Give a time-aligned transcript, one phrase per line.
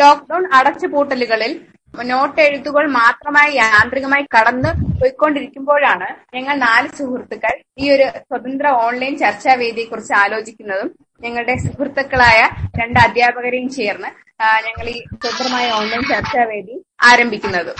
[0.00, 1.52] Lockdown അടച്ചുപൂട്ടലുകളിൽ
[1.94, 4.70] നോട്ടെഴുത്തുകൾ മാത്രമായി യാന്ത്രികമായി കടന്നു
[5.00, 7.52] പോയിക്കൊണ്ടിരിക്കുമ്പോഴാണ് ഞങ്ങൾ നാല് സുഹൃത്തുക്കൾ
[7.82, 10.88] ഈ ഒരു സ്വതന്ത്ര ഓൺലൈൻ ചർച്ചാവേദിയെക്കുറിച്ച് ആലോചിക്കുന്നതും
[11.24, 12.40] ഞങ്ങളുടെ സുഹൃത്തുക്കളായ
[12.80, 14.10] രണ്ട് അധ്യാപകരെയും ചേർന്ന്
[14.66, 16.74] ഞങ്ങൾ ഈ സ്വതന്ത്രമായ ഓൺലൈൻ ചർച്ചാവേദി
[17.10, 17.76] ആരംഭിക്കുന്നതും.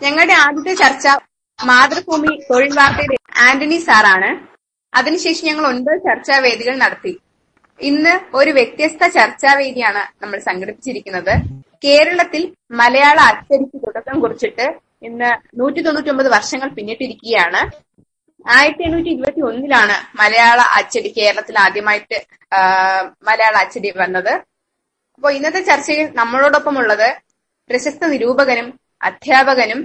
[0.00, 1.06] ഞങ്ങളുടെ ആദ്യത്തെ ചർച്ച
[1.58, 3.16] മാതൃഭൂമി തൊഴിൽ വാർത്തയുടെ
[3.48, 4.30] ആന്റണി സാറാണ്.
[4.92, 7.12] അതിനുശേഷം ഞങ്ങൾ ഒൻപത് ചർച്ചാവേദികൾ നടത്തി.
[7.80, 11.34] ഇന്ന് ഒരു വ്യത്യസ്ത ചർച്ചാവേദിയാണ് നമ്മൾ സംഘടിപ്പിച്ചിരിക്കുന്നത്.
[11.84, 12.42] കേരളത്തിൽ
[12.80, 14.66] മലയാള അച്ചടിക്ക് തുടക്കം കുറിച്ചിട്ട്
[15.08, 17.60] ഇന്ന് നൂറ്റി തൊണ്ണൂറ്റി ഒമ്പത് വർഷങ്ങൾ പിന്നിട്ടിരിക്കുകയാണ്.
[18.56, 22.18] ആയിരത്തി എണ്ണൂറ്റി ഇരുപത്തി ഒന്നിലാണ് മലയാള അച്ചടി കേരളത്തിൽ ആദ്യമായിട്ട്
[23.28, 24.32] മലയാള അച്ചടി വന്നത്.
[25.16, 27.08] അപ്പൊ ഇന്നത്തെ ചർച്ചയിൽ നമ്മളോടൊപ്പം ഉള്ളത്
[27.70, 28.68] പ്രശസ്ത നിരൂപകനും
[29.08, 29.80] അധ്യാപകനും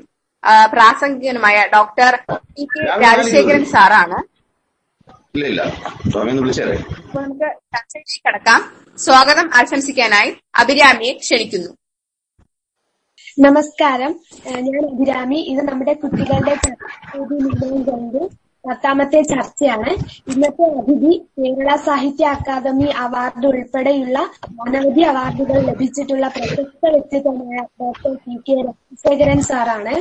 [0.74, 2.14] പ്രാസംഗികനുമായ ഡോക്ടർ
[2.56, 4.18] പി കെ രാജശേഖരൻ സാറാണ്.
[5.38, 5.64] ഇല്ല ഇല്ല
[6.12, 6.76] സ്വാമി ഒന്ന് വിളിച്ചേരെ.
[7.02, 8.62] അപ്പോൾ നമുക്ക് ചർച്ചയിലേക്ക് കടക്കാം.
[8.98, 10.30] സ്വാഗതം ആശംസിക്കാനായി.
[10.56, 11.70] അഭിരാമിയെ ക്ഷണിക്കുന്നു.
[13.40, 14.12] നമസ്കാരം.
[14.48, 15.36] ഞാൻ അഭിരാമി.
[15.36, 16.56] ഇത് നമ്മുടെ കുട്ടികളുടെ
[17.92, 18.20] കൊണ്ട്
[18.70, 19.92] പത്താമത്തെ ചർച്ചയാണ്.
[20.32, 24.20] ഇന്നത്തെ അതിഥി കേരള സാഹിത്യ അക്കാദമി അവാർഡ് ഉൾപ്പെടെയുള്ള
[24.68, 29.96] അനവധി അവാർഡുകൾ ലഭിച്ചിട്ടുള്ള പ്രശസ്ത വ്യക്തിത്വമായ ഡോക്ടർ പി കെ രാജശേഖരൻ സാറാണ്.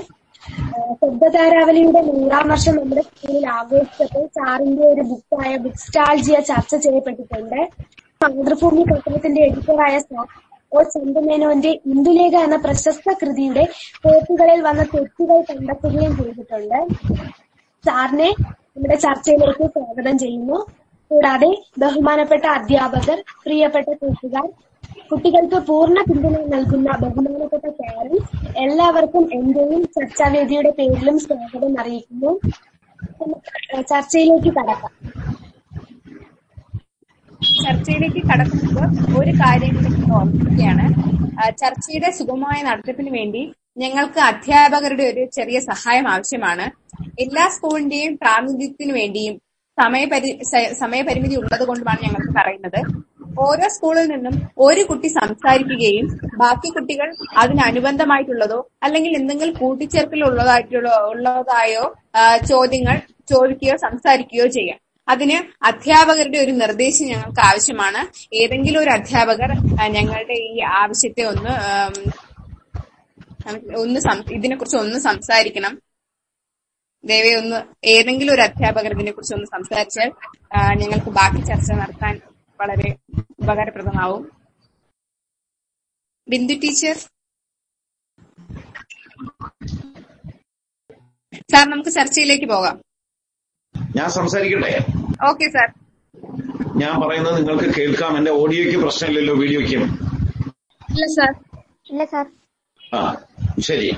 [1.00, 7.60] ശബ്ദധാരാവലിയുടെ നൂറാം വർഷം നമ്മുടെ സ്കൂളിൽ ആഘോഷിച്ചപ്പോൾ സാറിന്റെ ഒരു ബുക്കായ ബുക്ക് സ്റ്റാൾജിയ ചർച്ച ചെയ്യപ്പെട്ടിട്ടുണ്ട്.
[8.20, 10.26] മാതൃഭൂമി പത്രത്തിന്റെ എഡിറ്ററായ സാർ
[10.72, 13.64] ഓ ചന്ദമേനോന്റെ ഇന്ദുലേഖ എന്ന പ്രശസ്ത കൃതിയുടെ
[14.04, 16.78] കോപ്പുകളിൽ വന്ന തെറ്റുകൾ കണ്ടെത്തുകയും ചെയ്തിട്ടുണ്ട്.
[17.84, 18.30] സാറിനെ
[18.72, 20.58] നമ്മുടെ ചർച്ചയിലേക്ക് സ്വാഗതം ചെയ്യുന്നു.
[21.10, 24.46] കൂടാതെ ബഹുമാനപ്പെട്ട അധ്യാപകർ പ്രിയപ്പെട്ട കൂട്ടുകാർ
[25.10, 28.30] കുട്ടികൾക്ക് പൂർണ പിന്തുണ നൽകുന്ന ബഹുമാനപ്പെട്ട പാരന്റ്സ്
[28.64, 32.30] എല്ലാവർക്കും എന്റെയും ചർച്ചാവേദിയുടെ പേരിലും സ്വാഗതം അറിയിക്കുന്നു.
[33.90, 34.92] ചർച്ചയിലേക്ക് കടക്കാം.
[37.64, 38.88] ചർച്ചയിലേക്ക് കടക്കുമ്പോൾ
[39.20, 40.86] ഒരു കാര്യം കൂടി ഓർമ്മിക്കുകയാണ്.
[41.62, 43.42] ചർച്ചയുടെ സുഗമമായ നടത്തിപ്പിന് വേണ്ടി
[43.82, 46.66] ഞങ്ങൾക്ക് അധ്യാപകരുടെ ഒരു ചെറിയ സഹായം ആവശ്യമാണ്.
[47.24, 49.34] എല്ലാ സ്കൂളിന്റെയും പ്രാതിനിധ്യത്തിനു വേണ്ടിയും
[49.78, 50.30] സമയപരി
[50.82, 52.80] സമയപരിമിതി ഉള്ളത് കൊണ്ടുമാണ് ഞങ്ങൾ പറയുന്നത്.
[53.44, 56.06] ഓരോ സ്കൂളിൽ നിന്നും ഒരു കുട്ടി സംസാരിക്കുകയും
[56.42, 57.08] ബാക്കി കുട്ടികൾ
[57.42, 61.84] അതിനനുബന്ധമായിട്ടുള്ളതോ അല്ലെങ്കിൽ എന്തെങ്കിലും കൂട്ടിച്ചേർക്കൽ ഉള്ളതായിട്ടുള്ള ഉള്ളതായോ
[62.52, 62.96] ചോദ്യങ്ങൾ
[63.32, 64.78] ചോദിക്കുകയോ സംസാരിക്കുകയോ ചെയ്യാം.
[65.08, 65.36] അതിന്
[65.70, 68.00] അധ്യാപകരുടെ ഒരു നിർദ്ദേശം ഞങ്ങൾക്ക് ആവശ്യമാണ്.
[68.42, 69.50] ഏതെങ്കിലും ഒരു അധ്യാപകർ
[69.96, 71.54] ഞങ്ങളുടെ ഈ ആവശ്യത്തെ ഒന്ന്
[73.82, 74.00] ഒന്ന്
[74.36, 75.74] ഇതിനെക്കുറിച്ച് ഒന്ന് സംസാരിക്കണം.
[77.10, 77.58] ദയവേ ഒന്ന്
[77.94, 80.08] ഏതെങ്കിലും ഒരു അധ്യാപകർ ഇതിനെക്കുറിച്ച് ഒന്ന് സംസാരിച്ചാൽ
[80.82, 82.14] ഞങ്ങൾക്ക് ബാക്കി ചർച്ച നടത്താൻ
[82.60, 82.88] വളരെ
[83.42, 84.22] ഉപകാരപ്രദമാവും.
[86.28, 86.96] ബിന്ദു ടീച്ചർ?
[91.52, 92.76] സാർ നമുക്ക് ചർച്ചയിലേക്ക് പോകാം.
[93.96, 94.72] ഞാൻ സംസാരിക്കട്ടെ?
[95.28, 95.68] Okay sir.
[96.82, 98.12] ഞാൻ പറയുന്നത് നിങ്ങൾക്ക് കേൾക്കാം.
[98.18, 99.84] എന്റെ ഓഡിയോയ്ക്ക് പ്രശ്നമില്ലല്ലോ വീഡിയോയ്ക്കും.
[100.94, 101.32] ഇല്ല സാർ.
[101.92, 102.26] ഇല്ല സാർ.
[102.94, 103.00] ആ
[103.68, 103.88] ശരി.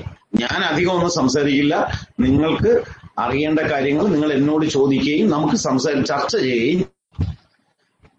[0.41, 1.75] ഞാൻ അധികം ഒന്നും സംസാരിക്കില്ല.
[2.25, 2.71] നിങ്ങൾക്ക്
[3.23, 6.81] അറിയേണ്ട കാര്യങ്ങൾ നിങ്ങൾ എന്നോട് ചോദിക്കുകയും നമുക്ക് സംസാരി ചർച്ച ചെയ്യുകയും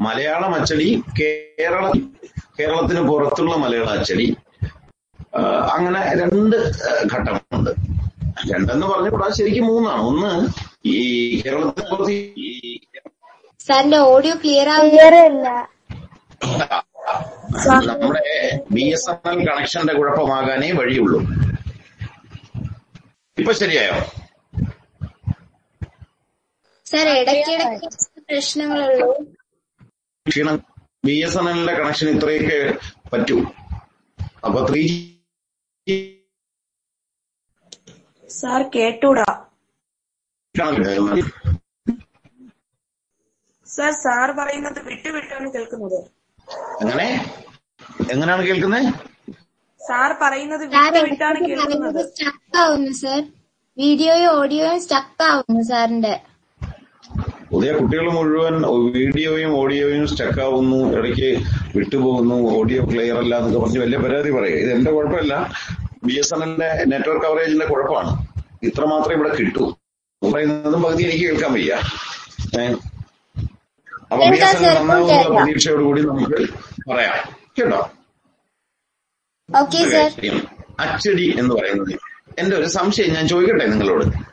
[0.07, 0.89] മലയാളം അച്ചടി
[1.21, 1.85] കേരള
[2.59, 4.27] കേരളത്തിന് പുറത്തുള്ള മലയാള അച്ചടി
[5.75, 6.57] അങ്ങനെ രണ്ട്
[7.13, 7.71] ഘട്ടങ്ങളുണ്ട് ഘട്ടമുണ്ട്.
[8.53, 10.03] രണ്ടെന്ന് പറഞ്ഞപ്പോൾ ശരിക്കും മൂന്നാണ്.
[10.11, 10.31] ഒന്ന്
[10.89, 10.97] ഈ
[11.41, 12.79] കേരളത്തിന് പുറത്ത് ഈ
[13.67, 14.69] സാറിന്റെ ഓഡിയോ ക്ലിയർ
[17.89, 18.23] നമ്മുടെ
[18.75, 21.21] ബി എസ് എൻ എൽ കണക്ഷന്റെ കുഴപ്പമാകാനേ വഴിയുള്ളൂ.
[23.39, 23.97] ഇപ്പൊ ശരിയായോ?
[26.91, 27.89] സാർ ഇടയ്ക്കിടയ്ക്ക്
[28.31, 29.09] പ്രശ്നങ്ങളുള്ളൂ.
[30.27, 30.57] ക്ഷീണം
[31.07, 32.59] ബി എസ് എൻ എല്ലിന്റെ കണക്ഷൻ ഇത്രയൊക്കെ
[33.13, 33.37] പറ്റൂ.
[34.47, 35.97] അപ്പൊ ത്രീ ജി
[38.31, 39.29] സാർ കേട്ടൂടാ.
[43.69, 45.99] സാർ സാർ പറയുന്നത് വിട്ടുവിട്ടാണ് കേൾക്കുന്നത്.
[46.83, 47.09] എങ്ങനെ?
[48.13, 48.89] എങ്ങനെയാണ് കേൾക്കുന്നത്
[49.81, 52.01] സാർ പറയുന്നത് സാർ വിട്ടുവിട്ടാണ് കേൾക്കുന്നത്.
[52.09, 53.21] സ്റ്റക്ക് ആവുന്നു സാർ.
[53.77, 56.15] വീഡിയോയും ഓഡിയോയും സ്റ്റക്ക് ആവുന്നു സാറിന്റെ.
[57.53, 58.55] പുതിയ കുട്ടികൾ മുഴുവൻ
[58.97, 61.31] വീഡിയോയും ഓഡിയോയും സ്റ്റക്ക് ആവുന്നു ഇടയ്ക്ക്
[61.77, 64.59] വിട്ടുപോകുന്നു ഓഡിയോ ക്ലിയർ അല്ല എന്നൊക്കെ പറഞ്ഞ് വലിയ പരാതി പറയുക.
[64.65, 65.35] ഇത് എന്റെ കുഴപ്പമില്ല.
[66.05, 68.13] ബി എസ് എൻ എല്ലിന്റെ നെറ്റ്വർക്ക് കവറേജിന്റെ കുഴപ്പമാണ്.
[68.63, 69.65] ഇത്ര മാത്രമേ ഇവിടെ കിട്ടൂ.
[70.23, 71.73] പറയുന്നതും പകുതി എനിക്ക് കേൾക്കാൻ വയ്യ?
[74.13, 75.35] അപ്പൊ ബി എസ് എൻ എൽ നന്നാവുന്ന കേൾക്കാം.
[75.37, 76.39] പ്രതീക്ഷയോടുകൂടി നമുക്ക്
[76.91, 77.17] പറയാം.
[77.61, 77.81] കേട്ടോ?
[80.81, 81.95] അച്ചടി എന്ന് പറയുന്നത്
[82.39, 84.30] എന്റെ ഒരു സംശയം ഞാൻ ചോദിക്കട്ടെ നിങ്ങളോട്?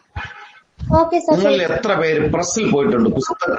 [0.92, 3.10] നിങ്ങളിൽ എത്ര പേര് പ്രസ്സിൽ പോയിട്ടുണ്ട്?
[3.18, 3.54] പുസ്തക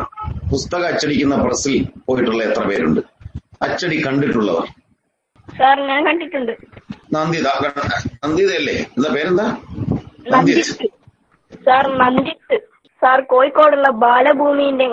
[0.53, 1.75] പുസ്തകം അച്ചടിക്കുന്ന പ്രസ്സിൽ
[2.07, 3.01] പോയിട്ടുള്ള എത്ര പേരുണ്ട്?
[3.67, 4.67] അച്ചടി കണ്ടിട്ടുള്ളവർ.
[5.49, 6.53] സാർ ഞാൻ കണ്ടിട്ടുണ്ട്.
[7.15, 7.49] നന്ദിത
[8.23, 8.77] നന്ദിതയല്ലേ?
[8.97, 9.47] എന്താ പേരെന്താ?
[10.33, 10.63] നന്ദിത്
[11.67, 12.57] സാർ നന്ദിത്ത്.
[13.03, 14.87] സാർ കോഴിക്കോടുള്ള ബാലഭൂമിന്റെ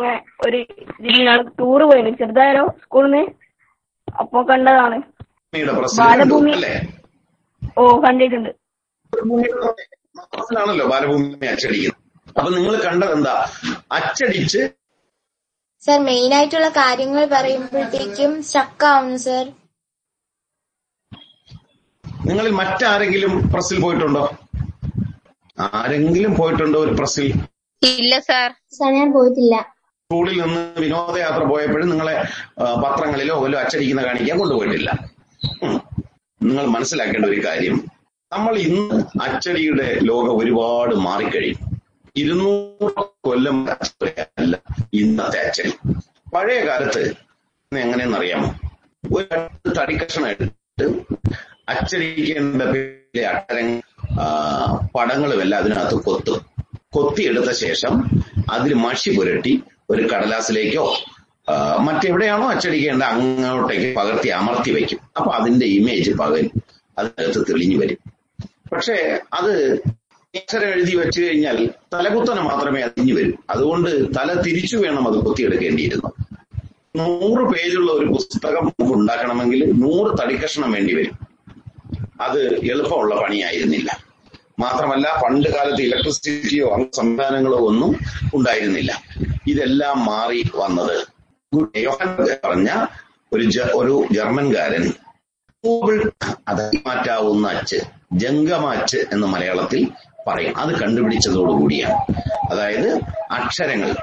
[0.45, 0.59] ഒരു
[0.99, 2.13] ടൂർ പോയിന് ടൂറ് പോയിരുന്നു.
[2.21, 3.23] ചെറുതായാലോ സ്കൂളിൽ നിന്ന്
[4.21, 4.97] അപ്പൊ കണ്ടതാണ്.
[6.01, 6.53] ബാലഭൂമി.
[7.79, 8.51] ഓ കണ്ടിട്ടുണ്ട്.
[10.93, 12.01] ബാലഭൂമി അച്ചടിക്കുന്നത്.
[12.35, 13.35] അപ്പൊ നിങ്ങൾ കണ്ടത് എന്താ?
[13.91, 14.61] അച്ചടിച്ച്
[15.81, 19.45] സർ മെയിൻ ആയിട്ടുള്ള കാര്യങ്ങൾ പറയുമ്പോഴത്തേക്കും സ്റ്റക്ക് ആവുന്നു സർ.
[22.27, 24.23] നിങ്ങളിൽ മറ്റാരെങ്കിലും പ്രസിൽ പോയിട്ടുണ്ടോ?
[25.79, 27.27] ആരെങ്കിലും പോയിട്ടുണ്ടോ ഒരു പ്രസിൽ
[27.81, 28.49] ഇല്ല സാർ.
[28.77, 29.55] സർ ഞാൻ പോയിട്ടില്ല.
[30.09, 32.15] സ്കൂളിൽ നിന്ന് വിനോദയാത്ര പോയപ്പോഴും നിങ്ങളെ
[32.83, 34.89] പത്രങ്ങളിലോ വല്ലോ അച്ചടിക്കുന്ന കാണിക്കാൻ കൊണ്ടുപോയിട്ടില്ല.
[36.41, 37.75] നിങ്ങൾ മനസ്സിലാക്കേണ്ട ഒരു കാര്യം.
[38.31, 41.59] നമ്മൾ ഇന്ന് അച്ചടിയുടെ ലോകം ഒരുപാട് മാറിക്കഴിയും
[42.15, 43.57] ഇരുന്നൂറ് കൊല്ലം
[44.41, 44.55] അല്ല
[44.93, 45.71] ഇന്നത്തെ അച്ചടി
[46.33, 47.03] പഴയ കാലത്ത്
[47.71, 48.49] എങ്ങനെയെന്നറിയാമോ
[49.03, 49.39] ഒരു
[49.77, 50.85] തടിക്കഷണം എടുത്തിട്ട്
[51.69, 52.61] അച്ചടിക്കേണ്ട
[53.31, 53.81] അക്ഷരങ്ങൾ
[54.95, 56.39] പടങ്ങളും എല്ലാം അതിനകത്ത് കൊത്തും.
[56.95, 57.93] കൊത്തിയെടുത്ത ശേഷം
[58.51, 59.53] അതിൽ മഷി പുരട്ടി
[59.89, 60.85] ഒരു കടലാസിലേക്കോ
[61.87, 66.53] മറ്റെവിടെയാണോ അച്ചടിക്കേണ്ട അങ്ങോട്ടേക്ക് പകർത്തി അമർത്തി വെക്കും അപ്പൊ അതിന്റെ ഇമേജ് പകരും
[66.97, 67.99] അതിനകത്ത് തെളിഞ്ഞു വരും.
[68.71, 68.95] പക്ഷേ
[69.39, 69.53] അത്
[70.35, 73.31] അക്ഷരം എഴുതി വെച്ചു കഴിഞ്ഞാൽ തലകുത്തനെ മാത്രമേ അതിഞ്ഞു വരൂ.
[73.49, 76.09] അതുകൊണ്ട് തല തിരിച്ചു വേണം അത് കൊത്തിയെടുക്കേണ്ടിയിരുന്നു.
[76.95, 81.19] നൂറ് പേജുള്ള ഒരു പുസ്തകം നമുക്ക് ഉണ്ടാക്കണമെങ്കിൽ നൂറ് തടിക്കഷ്ണം വേണ്ടി വരും.
[82.21, 84.05] അത് എളുപ്പമുള്ള പണിയായിരുന്നില്ല.
[84.59, 87.99] മാത്രമല്ല പണ്ട് കാലത്ത് ഇലക്ട്രിസിറ്റിയോ സംവിധാനങ്ങളോ ഒന്നും
[88.33, 89.03] ഉണ്ടായിരുന്നില്ല.
[89.47, 91.07] ഇതെല്ലാം മാറി വന്നത്.
[92.43, 92.85] പറഞ്ഞ
[93.33, 94.93] ഒരു ഒരു ജർമ്മൻകാരൻ
[96.87, 97.75] മാറ്റാവുന്ന അച്ച്
[98.13, 99.87] ജംഗമാച്ച് എന്ന് മലയാളത്തിൽ
[100.27, 100.57] പറയും.
[100.57, 102.15] അത് കണ്ടുപിടിച്ചതോടുകൂടിയാണ്
[102.51, 103.01] അതായത്
[103.31, 103.95] അക്ഷരങ്ങൾ.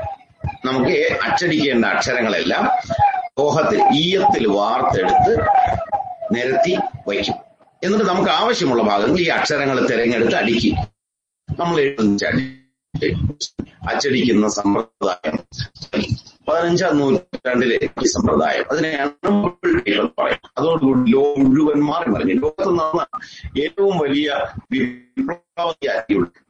[0.65, 2.69] നമുക്ക് അച്ചടിക്കേണ്ട അക്ഷരങ്ങളെല്ലാം
[3.41, 5.47] ലോഹത്തിൽ ഈയത്തിൽ വാർത്തെടുത്ത്
[6.33, 6.77] നിരത്തി
[7.09, 7.35] വയ്ക്കും.
[7.85, 10.77] എന്നിട്ട് നമുക്ക് ആവശ്യമുള്ള ഭാഗങ്ങൾ ഈ അക്ഷരങ്ങൾ തിരഞ്ഞെടുത്ത് അടിക്കും.
[11.59, 12.55] നമ്മൾ എഴുതുന്ന
[13.91, 15.39] അച്ചടിക്കുന്ന സമ്പ്രദായം
[16.49, 18.65] പതിനഞ്ചാം നൂറ്റാണ്ടിലെ ഈ സമ്പ്രദായം.
[18.71, 19.11] അതിനെയാണ്
[20.19, 22.35] പറയുന്നത് അതോടുകൂടി ലോകം മുഴുവൻ മാറി മറിഞ്ഞു.
[22.35, 23.07] ലോകത്ത് നടന്ന
[23.61, 24.39] ഏറ്റവും വലിയ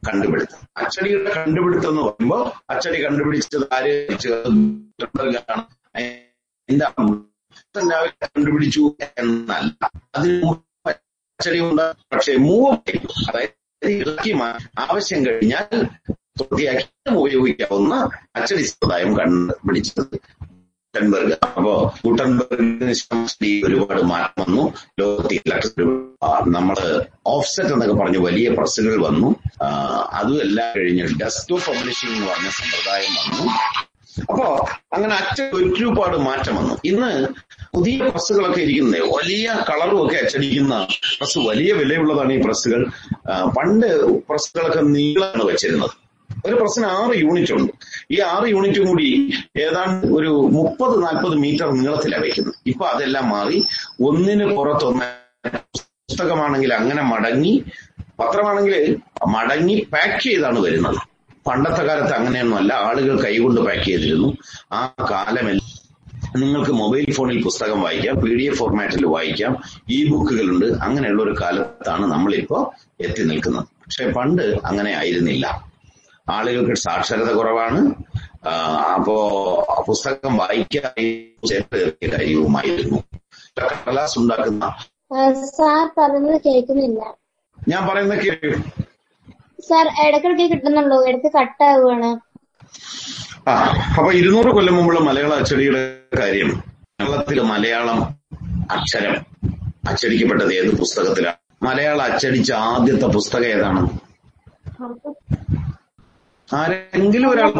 [0.07, 0.67] കണ്ടുപിടുത്തം.
[0.77, 4.07] അച്ചടിയുടെ കണ്ടുപിടുത്തം എന്ന് പറയുമ്പോൾ അച്ചടി കണ്ടുപിടിച്ചത് ആര്?
[6.69, 6.91] എന്താ?
[8.23, 9.91] കണ്ടുപിടിച്ചു എന്നല്ല.
[10.15, 10.53] അതിന്
[10.85, 11.93] അച്ചടി ഉണ്ട്.
[12.11, 12.91] പക്ഷെ മൂവ്
[13.29, 14.33] അതായത്
[14.79, 15.85] ആവശ്യം കഴിഞ്ഞാൽ
[16.41, 20.19] വൃത്തിയാക്കി ഉപയോഗിക്കാവുന്ന അച്ചടി സമ്പ്രദായം കണ്ടുപിടിച്ചത്
[20.95, 24.73] ഗുട്ടൻബർഗ് അപ്പോ ഗുട്ടൻബർഗിന് ഒരുപാട് മാറ്റം വന്നു.
[24.99, 25.39] ലോകത്തിൽ
[26.47, 29.29] നമ്മൾ ഓഫ്സെറ്റ് എന്നൊക്കെ പറഞ്ഞ് വലിയ പ്രസ്സുകൾ വന്നു.
[30.11, 33.51] അതുമെല്ലാം കഴിഞ്ഞ് ഡെസ്ക്ടോപ്പ് പബ്ലിഷിംഗ് എന്ന് പറഞ്ഞ സമ്പ്രദായം വന്നു.
[34.31, 36.77] അപ്പോ അങ്ങനെ അച്ചടി ഒരുപാട് മാറ്റം വന്നു.
[36.85, 37.11] ഇന്ന്
[37.75, 40.87] പുതിയ പ്രസ്സുകളൊക്കെ ഇരിക്കുന്നത് വലിയ കളറും ഒക്കെ അച്ചടിക്കുന്ന
[41.19, 42.85] പ്രസ് വലിയ വിലയുള്ളതാണ് ഈ പ്രസ്സുകൾ.
[43.57, 43.89] പണ്ട്
[44.29, 46.02] പ്രസ്സുകളൊക്കെ നീളാണ് വെച്ചിരുന്നത്.
[46.45, 47.71] ഒരു പ്രശ്നം ആറ് യൂണിറ്റ് ഉണ്ട്.
[48.11, 53.65] ഈ ആറ് യൂണിറ്റും കൂടി ഏതാണ്ട് ഒരു മുപ്പത് നാൽപ്പത് മീറ്റർ നീളത്തിലാണ് വയ്ക്കുന്നത് ഇപ്പൊ അതെല്ലാം മാറി
[54.01, 55.05] ഒന്നിന് പുറത്തൊന്ന്
[56.09, 57.63] പുസ്തകമാണെങ്കിൽ അങ്ങനെ മടങ്ങി
[58.19, 58.97] പത്രമാണെങ്കിൽ
[59.27, 60.97] മടങ്ങി പാക്ക് ചെയ്താണ് വരുന്നത്.
[61.47, 64.37] പണ്ടത്തെ കാലത്ത് അങ്ങനെയൊന്നുമല്ല ആളുകൾ കൈകൊണ്ട് പാക്ക് ചെയ്തിരുന്നു.
[64.73, 65.69] ആ കാലമെല്ലാം
[66.35, 69.57] നിങ്ങൾക്ക് മൊബൈൽ ഫോണിൽ പുസ്തകം വായിക്കാം പി ഡി എഫ് ഫോർമാറ്റിൽ വായിക്കാം
[69.89, 73.63] ഇ ബുക്കുകളുണ്ട് അങ്ങനെയുള്ള ഒരു കാലത്താണ് നമ്മളിപ്പോ എത്തി നിൽക്കുന്നത്.
[73.63, 75.72] പക്ഷെ പണ്ട് അങ്ങനെ ആയിരുന്നില്ല.
[76.27, 77.79] ആളുകൾക്ക് സാക്ഷരത കുറവാണ്.
[78.93, 79.15] അപ്പോ
[79.87, 80.93] പുസ്തകം വായിക്കാൻ
[82.13, 82.99] കാര്യവുമായിരുന്നു.
[83.57, 84.65] കടലാസ് ഉണ്ടാക്കുന്ന
[85.57, 86.99] സാർ പറയുന്നത് കേൾക്കുന്നില്ല.
[87.59, 88.63] ഞാൻ പറയുന്നത് കേൾക്കും
[89.67, 92.09] സാർ ഇടയ്ക്കിടയ്ക്ക് കിട്ടുന്നുള്ളൂ ഇടയ്ക്ക് കട്ടാവുകയാണ്
[93.47, 93.53] ആ
[93.97, 95.81] അപ്പൊ ഇരുന്നൂറ് കൊല്ലം മുമ്പുള്ള മലയാള അച്ചടിയുടെ
[96.19, 96.49] കാര്യം.
[96.93, 97.99] കേരളത്തിൽ മലയാളം
[98.71, 99.15] അക്ഷരം
[99.89, 101.39] അച്ചടിക്കപ്പെട്ടത് ഏത് പുസ്തകത്തിലാണ്?
[101.63, 103.81] മലയാളം അച്ചടിച്ച ആദ്യത്തെ പുസ്തകം ഏതാണ്?
[106.53, 107.51] ആരെങ്കിലും ഒരാൾ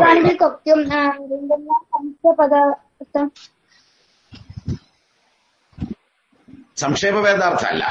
[6.77, 7.83] സംക്ഷേപ വേദാർത്ഥമല്ല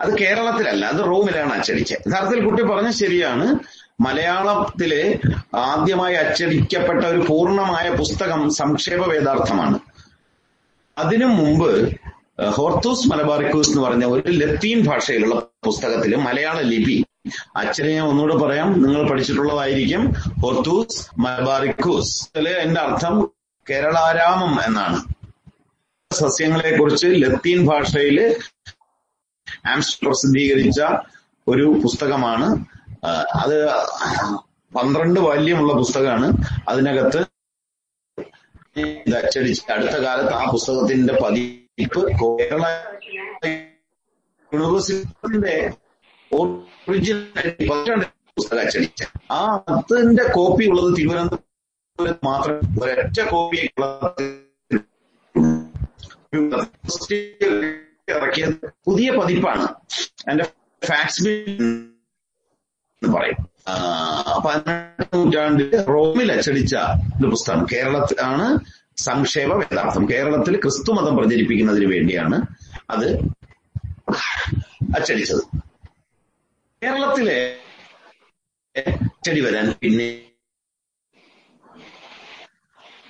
[0.00, 2.02] അത് കേരളത്തിലല്ല അത് റോമിലാണ് അച്ചടിച്ചത്.
[2.08, 3.46] യഥാർത്ഥത്തിൽ കുട്ടി പറഞ്ഞ ശരിയാണ്.
[4.00, 5.02] മലയാളത്തിലെ
[5.54, 9.78] ആദ്യമായി അച്ചടിക്കപ്പെട്ട ഒരു പൂർണമായ പുസ്തകം സംക്ഷേപ വേദാർത്ഥമാണ്
[10.96, 11.70] അതിനു മുമ്പ്
[12.56, 16.96] ഹോർത്തൂസ് മലബാറിക്കൂസ് എന്ന് പറഞ്ഞ ഒരു ലത്തീൻ ഭാഷയിലുള്ള പുസ്തകത്തിൽ മലയാള ലിപി
[17.56, 18.82] അച്ഛനെ ഞാൻ ഒന്നുകൂടെ പറയാം.
[18.82, 20.12] നിങ്ങൾ പഠിച്ചിട്ടുള്ളതായിരിക്കും
[20.42, 22.38] ഹോർത്തൂസ് മലബാറിക്കൂസ്.
[22.38, 23.30] എന്റെ അർത്ഥം
[23.70, 24.98] കേരളാരാമം എന്നാണ്.
[26.12, 28.36] സസ്യങ്ങളെ കുറിച്ച് ലത്തീൻ ഭാഷയിൽ
[29.66, 30.80] ആംസ് പ്രസിദ്ധീകരിച്ച
[31.48, 32.48] ഒരു പുസ്തകമാണ്.
[33.42, 33.56] അത്
[34.74, 36.32] പന്ത്രണ്ട് വാല്യമുള്ള പുസ്തകമാണ്.
[36.68, 37.20] അതിനകത്ത്
[39.16, 42.64] അച്ചടിച്ച് അടുത്ത കാലത്ത് ആ പുസ്തകത്തിന്റെ പതിപ്പ് കേരള
[44.54, 45.72] യൂണിവേഴ്സിറ്റിന്റെ
[46.88, 48.82] പുസ്തകം
[49.30, 53.56] ആ അതിന്റെ കോപ്പി ഉള്ളത് തിരുവനന്തപുരത്ത് മാത്രം ഒരൊറ്റ കോപ്പി
[58.10, 59.68] ഇറക്കിയത് പുതിയ പതിപ്പാണ്.
[60.30, 60.44] എന്റെ
[60.84, 63.36] ഫാക്സ് എന്ന് പറയും.
[64.46, 66.76] പതിനെട്ടാം നൂറ്റാണ്ടിൽ റോമിൽ അച്ചടിച്ച
[67.20, 67.66] ഒരു പുസ്തകം.
[67.72, 68.58] കേരളത്തിൽ ആണ്
[68.96, 70.08] സംക്ഷേപ വേദാർത്ഥം.
[70.10, 72.42] കേരളത്തിൽ ക്രിസ്തുമതം പ്രചരിപ്പിക്കുന്നതിന് വേണ്ടിയാണ്
[72.90, 73.18] അത്
[74.96, 75.71] അച്ചടിച്ചത്.
[76.82, 77.56] കേരളത്തിലെ
[78.76, 80.22] അച്ചടി വരാൻ പിന്നെ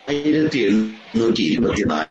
[0.08, 2.04] ആയിരത്തി എണ്ണൂറ്റി ഇരുപത്തിനാല്.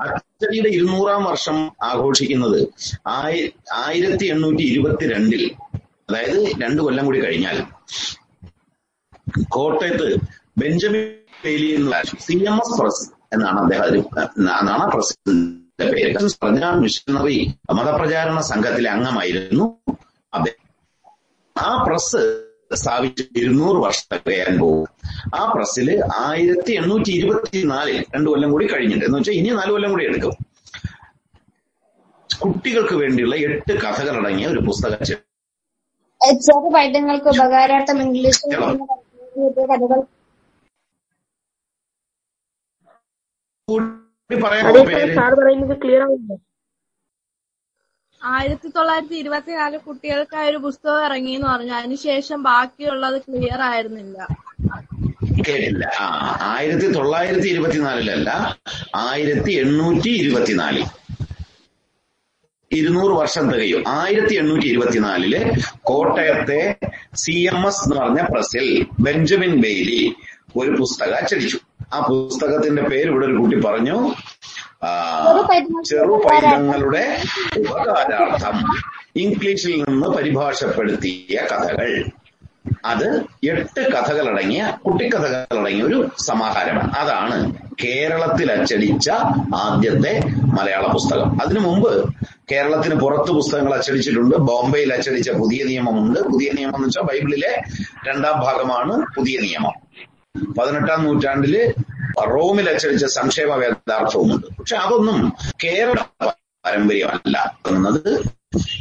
[0.00, 2.68] അച്ചടിയുടെ ഇരുന്നൂറാം വർഷം ആഘോഷിക്കുന്നത്
[3.06, 7.64] ആയി- ആയിരത്തി എണ്ണൂറ്റി ഇരുപത്തിരണ്ടിൽ അതായത് രണ്ടു കൊല്ലം കൂടി കഴിഞ്ഞാൽ.
[9.48, 10.16] കോട്ടയത്ത്
[10.58, 13.84] ബെഞ്ചമിൻ ബെയിലി എന്ന സി എം എസ് പ്രസ് എന്നാണ് അദ്ദേഹം
[14.38, 16.30] എന്നാണ് ആ പ്രസിഡന്റിന്റെ പേര്.
[16.42, 19.80] പറഞ്ഞ മിഷണറി മതപ്രചാരണ സംഘത്തിലെ അംഗമായിരുന്നു
[20.34, 20.65] അദ്ദേഹം.
[21.58, 24.86] ആ പ്രസ് സ്ഥാപിച്ച് ഇരുന്നൂറ് വർഷം കഴിയാൻ പോകും.
[25.34, 29.04] ആ പ്രസ്സിൽ ആയിരത്തി എണ്ണൂറ്റി ഇരുപത്തിനാലിൽ രണ്ടു കൊല്ലം കൂടി കഴിഞ്ഞിട്ടുണ്ട്.
[29.04, 30.32] എന്ന് വെച്ചാൽ ഇനി നാല് കൊല്ലം കൂടി എടുക്കും.
[32.44, 38.54] കുട്ടികൾക്ക് വേണ്ടിയുള്ള എട്ട് കഥകൾ അടങ്ങിയ ഒരു പുസ്തകം ചെറു പൈതങ്ങൾക്ക് ഉപകാരാർത്ഥം ഇംഗ്ലീഷിൽ.
[38.54, 40.02] എഴുതിയ കഥകൾ.
[43.68, 46.55] കൂടി ക്ലിയർ ആവുന്നു
[48.22, 54.18] ആയിരത്തി തൊള്ളായിരത്തി ഇരുപത്തിനാല് കുട്ടികൾക്കായി ഒരു പുസ്തകം ഇറങ്ങി എന്ന് പറഞ്ഞു അതിനുശേഷം ബാക്കിയുള്ളത് ക്ലിയർ ആയിരുന്നില്ല.
[55.46, 56.06] കേട്ടില്ല ആ
[56.52, 58.30] ആയിരത്തി തൊള്ളായിരത്തി ഇരുപത്തിനാലിലല്ല
[59.02, 60.86] ആയിരത്തി എണ്ണൂറ്റി ഇരുപത്തിനാലിൽ
[62.70, 63.82] ഇരുന്നൂറ് വർഷം തികയും.
[63.98, 65.34] ആയിരത്തി എണ്ണൂറ്റി ഇരുപത്തിനാലിൽ
[65.90, 66.60] കോട്ടയത്തെ
[67.22, 68.66] സി എം എസ് എന്ന് പറഞ്ഞ പ്രസിൽ
[69.00, 70.00] ബെഞ്ചമിൻ ബെയ്ലി
[70.56, 71.58] ഒരു പുസ്തകം അച്ചടിച്ചു
[71.92, 73.96] ആ പുസ്തകത്തിന്റെ പേര് ഇവിടെ ഒരു കുട്ടി പറഞ്ഞു
[74.84, 75.48] ആ,
[75.84, 77.22] ചെറു പൈതങ്ങളുടെ
[77.58, 78.76] ഉപകാരാർത്ഥം
[79.16, 82.04] ഇംഗ്ലീഷിൽ നിന്ന് പരിഭാഷപ്പെടുത്തിയ കഥകൾ.
[82.84, 86.92] അത് എട്ട് കഥകളടങ്ങിയ കുട്ടിക്കഥകളടങ്ങിയ ഒരു സമാഹാരമാണ്.
[86.92, 87.54] അതാണ്
[87.84, 89.10] കേരളത്തിൽ അച്ചടിച്ച
[89.54, 91.42] ആദ്യത്തെ മലയാള പുസ്തകം.
[91.42, 92.14] അതിനു മുമ്പ്
[92.52, 94.36] കേരളത്തിന് പുറത്ത് പുസ്തകങ്ങൾ അച്ചടിച്ചിട്ടുണ്ട്.
[94.36, 96.20] ബോംബെയിൽ അച്ചടിച്ച പുതിയ നിയമമുണ്ട്.
[96.20, 97.62] പുതിയ നിയമം എന്ന് വെച്ചാൽ ബൈബിളിലെ
[98.08, 99.72] രണ്ടാം ഭാഗമാണ് പുതിയ നിയമം.
[100.54, 101.74] പതിനെട്ടാം നൂറ്റാണ്ടിൽ
[102.24, 105.32] റോമിൽ അച്ചടിച്ച സംക്ഷേമ വേദാർത്ഥവുമുണ്ട് പക്ഷെ അതൊന്നും
[105.64, 105.98] കേരള
[106.64, 108.24] പാരമ്പര്യമല്ല എന്നത്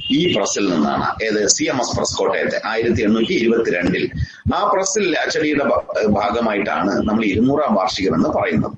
[0.09, 1.07] ഈ പ്രസിൽ നിന്നാണ്.
[1.23, 4.11] ഏത് സി എം എസ് പ്രസ് കോട്ടയത്തെ ആയിരത്തി എണ്ണൂറ്റി ഇരുപത്തിരണ്ടിൽ
[4.53, 5.65] ആ പ്രസിൽ അച്ചടിയുടെ
[6.09, 8.77] ഭാഗമായിട്ടാണ് നമ്മൾ ഇരുന്നൂറാം വാർഷികം എന്ന് പറയുന്നത്.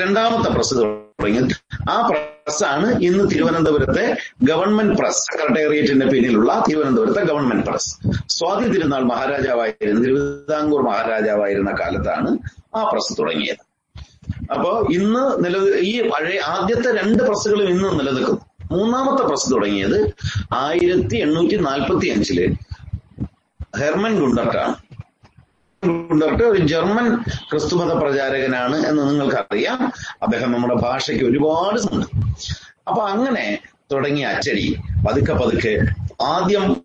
[0.00, 0.74] രണ്ടാമത്തെ പ്രസ്
[1.20, 1.54] തുടങ്ങിയത്
[1.90, 7.90] ആ പ്രസ്സാണ് ഇന്ന് തിരുവനന്തപുരത്തെ ഗവൺമെന്റ് പ്രസ് സെക്രട്ടേറിയറ്റിന്റെ പിന്നിലുള്ള തിരുവനന്തപുരത്തെ ഗവൺമെന്റ് പ്രസ്.
[8.28, 12.38] സ്വാതി തിരുനാൾ മഹാരാജാവായിരുന്ന തിരുവിതാംകൂർ മഹാരാജാവായിരുന്ന കാലത്താണ്
[12.74, 13.62] ആ പ്രസ് തുടങ്ങിയത്.
[14.50, 18.40] അപ്പോ ഇന്ന് നില ഈ പഴയ ആദ്യത്തെ രണ്ട് പ്രസ്സുകളും ഇന്ന് നിലനിൽക്കുന്നു.
[18.70, 19.98] മൂന്നാമത്തെ പ്രസ് തുടങ്ങിയത്
[20.52, 22.38] ആയിരത്തി എണ്ണൂറ്റി നാൽപ്പത്തി അഞ്ചിൽ
[23.78, 24.74] ഹെർമൻ ഗുണ്ടർട്ടാണ്.
[25.86, 27.16] ഗുണ്ടർട്ട് ഒരു ജർമ്മൻ
[27.50, 29.92] ക്രിസ്തുമത പ്രചാരകനാണ് എന്ന് നിങ്ങൾക്കറിയാം.
[30.22, 32.06] അദ്ദേഹം നമ്മുടെ ഭാഷയ്ക്ക് ഒരുപാട് ഉണ്ട്
[32.88, 33.58] അപ്പൊ അങ്ങനെ
[33.92, 34.76] തുടങ്ങിയ അച്ചടി
[35.08, 35.78] പതുക്കെ പതുക്കെ
[36.22, 36.76] ആദ്യം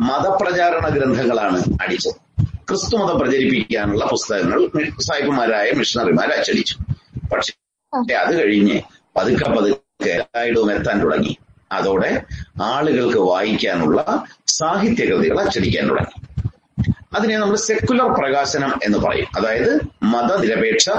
[0.00, 2.14] മതപ്രചാരണ ഗ്രന്ഥങ്ങളാണ് അടിച്ചത്.
[2.68, 4.68] ക്രിസ്തുമതം പ്രചരിപ്പിക്കാനുള്ള പുസ്തകങ്ങൾ
[5.00, 6.76] സായിപ്പുമാരായ മിഷണറിമാർ അച്ചടിച്ചു.
[7.34, 8.80] പക്ഷെ അത് കഴിഞ്ഞ്
[9.16, 11.36] പതുക്കെ പതുക്കെ എല്ലായിടവും എത്താൻ തുടങ്ങി.
[11.72, 12.22] അതോടെ
[12.62, 16.23] ആളുകൾക്ക് വായിക്കാനുള്ള സാഹിത്യകൃതികൾ അച്ചടിക്കാൻ തുടങ്ങി.
[17.16, 19.26] അതിനെ നമ്മൾ സെക്കുലർ പ്രകാശനം എന്ന് പറയും.
[19.36, 20.90] അതായത് മതനിരപേക്ഷ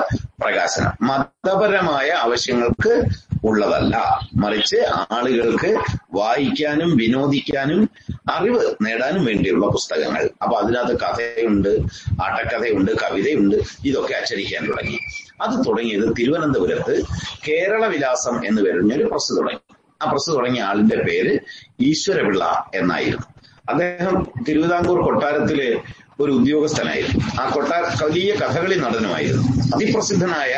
[0.41, 1.07] പ്രകാശനം.
[1.07, 3.03] മതപരമായ ആവശ്യങ്ങൾക്ക്
[3.45, 4.19] ഉള്ളതല്ല.
[4.35, 4.75] മറിച്ച്
[5.11, 5.77] ആളുകൾക്ക്
[6.13, 7.89] വായിക്കാനും വിനോദിക്കാനും
[8.31, 10.29] അറിവ് നേടാനും വേണ്ടിയുള്ള പുസ്തകങ്ങൾ.
[10.43, 11.79] അപ്പൊ അതിനകത്ത് കഥയുണ്ട്
[12.23, 13.55] ആട്ടക്കഥയുണ്ട് കവിതയുണ്ട്.
[13.85, 14.99] ഇതൊക്കെ അച്ചടിക്കാൻ തുടങ്ങി.
[15.41, 17.03] അത് തുടങ്ങിയത് തിരുവനന്തപുരത്ത്
[17.47, 19.75] കേരള വിലാസം എന്ന് പറഞ്ഞൊരു പ്രസ് തുടങ്ങി.
[20.01, 21.39] ആ പ്രസ് തുടങ്ങിയ ആളിന്റെ പേര്
[21.79, 23.23] ഈശ്വരപിള്ള എന്നായിരുന്നു.
[23.69, 25.81] അദ്ദേഹം തിരുവിതാംകൂർ കൊട്ടാരത്തിലെ
[26.19, 27.41] ഒരു ഉദ്യോഗസ്ഥനായിരുന്നു.
[27.41, 29.43] ആ കൊട്ട വലിയ കഥകളി നടനുമായിരുന്നു.
[29.75, 30.53] അതിപ്രസിദ്ധനായ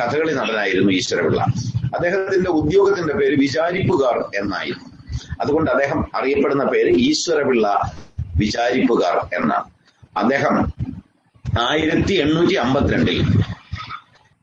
[0.00, 1.40] കഥകളി നടനായിരുന്നു ഈശ്വരപിള്ള.
[1.94, 4.86] അദ്ദേഹത്തിന്റെ ഉദ്യോഗത്തിന്റെ പേര് വിചാരിപ്പുകാർ എന്നായിരുന്നു.
[5.40, 7.92] അതുകൊണ്ട് അദ്ദേഹം അറിയപ്പെടുന്ന പേര് ഈശ്വരപിള്ള
[8.36, 9.64] വിചാരിപ്പുകാർ എന്നാണ്.
[10.16, 10.72] അദ്ദേഹം
[11.60, 13.18] ആയിരത്തി എണ്ണൂറ്റി അമ്പത്തിരണ്ടിൽ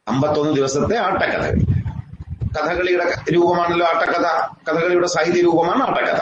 [0.07, 1.55] അമ്പത്തൊന്ന് ദിവസത്തെ ആട്ടക്കഥകൾ
[2.57, 4.27] കഥകളിയുടെ രൂപമാണല്ലോ ആട്ടക്കഥ.
[4.67, 6.21] കഥകളിയുടെ സാഹിത്യ രൂപമാണ് ആട്ടക്കഥ.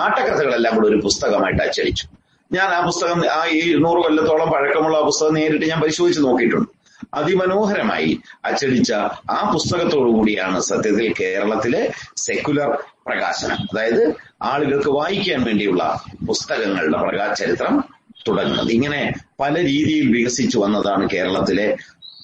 [0.00, 2.06] ആട്ടക്കഥകളെല്ലാം കൂടെ ഒരു പുസ്തകമായിട്ട് അച്ചടിച്ചു
[2.52, 6.68] ഞാൻ ആ പുസ്തകം ആ ഇരുന്നൂറ് കൊല്ലത്തോളം പഴക്കമുള്ള ആ പുസ്തകം നേരിട്ട് ഞാൻ പരിശോധിച്ച് നോക്കിയിട്ടുണ്ട്.
[7.14, 8.92] അതിമനോഹരമായി അച്ചടിച്ച
[9.30, 12.70] ആ പുസ്തകത്തോടു കൂടിയാണ് സത്യത്തിൽ കേരളത്തിലെ സെക്കുലർ
[13.06, 13.56] പ്രകാശനം.
[13.56, 17.84] അതായത് ആളുകൾക്ക് വായിക്കാൻ വേണ്ടിയുള്ള പുസ്തകങ്ങളുടെ പ്രകാശ ചരിത്രം
[18.28, 18.70] തുടങ്ങുന്നത്.
[18.70, 21.76] ഇങ്ങനെ പല രീതിയിൽ വികസിച്ചു വന്നതാണ് കേരളത്തിലെ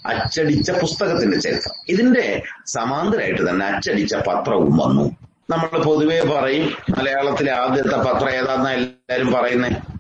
[0.07, 1.77] അച്ചടിച്ച പുസ്തകത്തിന്റെ ചരിത്രം.
[1.89, 5.17] ഇതിന്റെ സമാന്തരമായിട്ട് തന്നെ അച്ചടിച്ച പത്രവും വന്നു.
[5.51, 9.96] നമ്മൾ പൊതുവേ പറയും മലയാളത്തിലെ ആദ്യത്തെ പത്രം ഏതാന്നാ എല്ലാരും പറയുന്നത്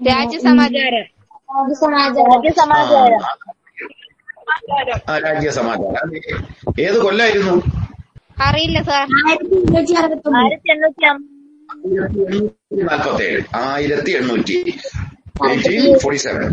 [0.00, 1.06] രാജ്യസമാചാരം.
[2.28, 3.22] രാജ്യസമാചാരം.
[5.10, 6.10] ആ രാജ്യ സമാചാരം
[6.80, 7.54] ഏത് കൊല്ലായിരുന്നു?
[8.42, 9.06] അറിയില്ല സാർ.
[10.36, 11.06] ആയിരത്തി എണ്ണൂറ്റി
[12.82, 14.56] നാൽപ്പത്തി ഏഴ് ആയിരത്തി എണ്ണൂറ്റി
[16.02, 16.44] ഫോർട്ടി സെവൻ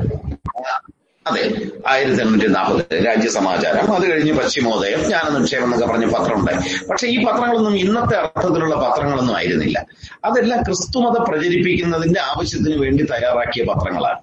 [1.28, 1.44] അതെ
[1.88, 7.76] ആയിരത്തി എണ്ണൂറ്റി നാൽപ്പത് രാജ്യസമാചാരം അത് കഴിഞ്ഞ് പശ്ചിമോദയം ജ്ഞാന നിക്ഷേപം എന്നൊക്കെ പറഞ്ഞ പത്രമുണ്ടായി പക്ഷെ ഈ പത്രങ്ങളൊന്നും
[7.78, 9.86] ഇന്നത്തെ അർത്ഥത്തിലുള്ള പത്രങ്ങളൊന്നും ആയിരുന്നില്ല.
[10.26, 14.22] അതെല്ലാം ക്രിസ്തുമത പ്രചരിപ്പിക്കുന്നതിന്റെ ആവശ്യത്തിന് വേണ്ടി തയ്യാറാക്കിയ പത്രങ്ങളാണ്.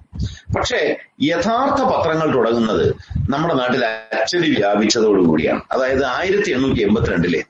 [0.57, 0.81] പക്ഷേ
[1.23, 2.87] യഥാർത്ഥ പത്രങ്ങൾ തുടങ്ങുന്നത്
[3.31, 5.63] നമ്മുടെ നാട്ടിൽ അച്ചടി വ്യാപിച്ചതോടുകൂടിയാണ്.
[5.73, 7.43] അതായത് ആയിരത്തി എണ്ണൂറ്റി എൺപത്തിരണ്ടിലെ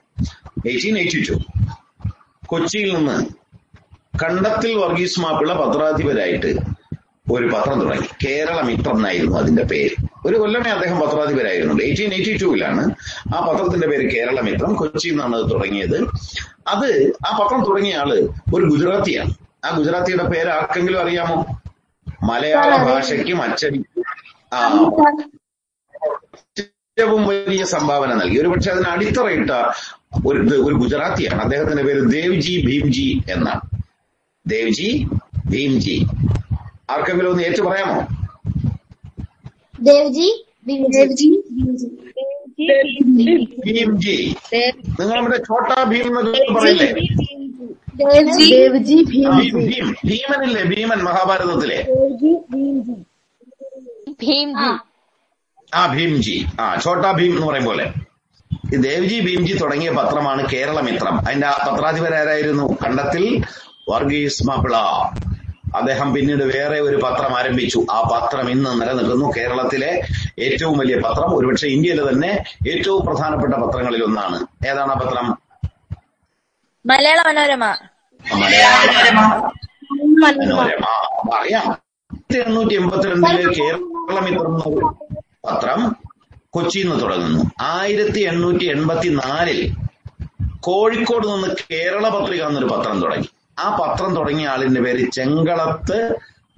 [0.65, 1.35] എയ്റ്റീൻ എയ്റ്റി ടു
[2.47, 3.17] കൊച്ചിയിൽ നിന്ന്
[4.23, 6.51] കണ്ടത്തിൽ വർഗീസ് മാപ്പിള പത്രാധിപരായിട്ട്
[7.31, 8.27] ഒരു പത്രം തുടങ്ങി.
[8.27, 10.07] കേരള മിത്രം എന്നായിരുന്നു അതിന്റെ പേര്.
[10.25, 12.95] ഒരു കൊല്ലമേ അദ്ദേഹം പത്രാധിപരായിരുന്നു എയ്റ്റീൻ എയ്റ്റി ടൂവിലാണ്
[13.35, 14.73] ആ പത്രത്തിന്റെ പേര് കേരള മിത്രം.
[14.73, 15.97] കൊച്ചിയിൽ നിന്നാണ് അത് തുടങ്ങിയത്.
[16.67, 18.13] അത് ആ പത്രം തുടങ്ങിയ ആൾ
[18.55, 19.33] ഒരു ഗുജറാത്തിയാണ്.
[19.65, 21.45] ആ ഗുജറാത്തിയുടെ പേര് ആർക്കെങ്കിലും അറിയാമോ?
[22.23, 23.85] മലയാള ഭാഷയ്ക്കും അച്ചടി
[24.53, 24.85] ആ.
[26.59, 28.37] ഏറ്റവും വലിയ സംഭാവന നൽകി.
[28.41, 29.51] ഒരു പക്ഷെ അതിന് അടിത്തറയിട്ട
[30.27, 31.41] ഒരു ഒരു ഗുജറാത്തിയാണ്.
[31.41, 33.61] അദ്ദേഹത്തിന്റെ പേര് ദേവ്ജി ഭീംജി എന്നാണ്.
[34.47, 35.07] ദേവ്ജി
[35.51, 36.05] ഭീംജി.
[36.93, 37.97] ആർക്കെങ്കിലും ഒന്ന് ഏറ്റു പറയാമോ?
[39.87, 40.27] ദേവ്ജി
[40.95, 41.29] ദേവ്ജി
[43.65, 44.17] ഭീംജി.
[44.99, 46.89] നിങ്ങൾ നമ്മുടെ ഛോട്ടാ ഭീം എന്നൊക്കെ പറയില്ലേ?
[48.01, 51.79] ദേവ്ജി ഭീം ഭീമനില്ലേ ഭീമൻ മഹാഭാരതത്തിലെ?
[51.91, 52.95] ദേവ്ജി ഭീംജി.
[54.23, 54.71] ഭീംജി.
[55.79, 56.37] ആ ഭീംജി.
[56.63, 57.85] ആ ഛോട്ടാ ഭീം എന്ന് പറയും പോലെ.
[58.73, 61.15] ഈ ദേവ്ജി ഭീംജി തുടങ്ങിയ പത്രമാണ് കേരളമിത്രം.
[61.27, 63.23] അതിന്റെ ആ പത്രാധിപരായിരുന്നു കണ്ടത്തിൽ
[63.93, 64.75] വർഗീസ് മാപ്പിള
[65.75, 67.85] അദ്ദേഹം പിന്നീട് വേറെ ഒരു പത്രം ആരംഭിച്ചു.
[67.91, 69.31] ആ പത്രം ഇന്ന് നിലനിൽക്കുന്നു.
[69.37, 69.91] കേരളത്തിലെ
[70.39, 72.31] ഏറ്റവും വലിയ പത്രം ഒരുപക്ഷെ ഇന്ത്യയിലെ തന്നെ
[72.69, 74.67] ഏറ്റവും പ്രധാനപ്പെട്ട പത്രങ്ങളിൽ ഒന്നാണ്.
[74.67, 75.27] ഏതാണ് ആ പത്രം?
[76.85, 77.63] മലയാള മനോരമ.
[80.19, 80.85] മനോരമ.
[81.35, 81.65] അറിയാം.
[81.65, 84.91] ആയിരത്തി എണ്ണൂറ്റി എൺപത്തിരണ്ടിലെ കേരളമിത്രം എന്ന
[85.45, 85.95] പത്രം
[86.49, 87.43] കൊച്ചിയിൽ നിന്ന് തുടങ്ങുന്നു.
[87.61, 89.59] ആയിരത്തി എണ്ണൂറ്റി എൺപത്തിനാലിൽ
[90.59, 93.27] കോഴിക്കോട് നിന്ന് കേരള പത്രിക എന്നൊരു പത്രം തുടങ്ങി.
[93.59, 96.15] ആ പത്രം തുടങ്ങിയ ആളിന്റെ പേര് ചെങ്കളത്ത്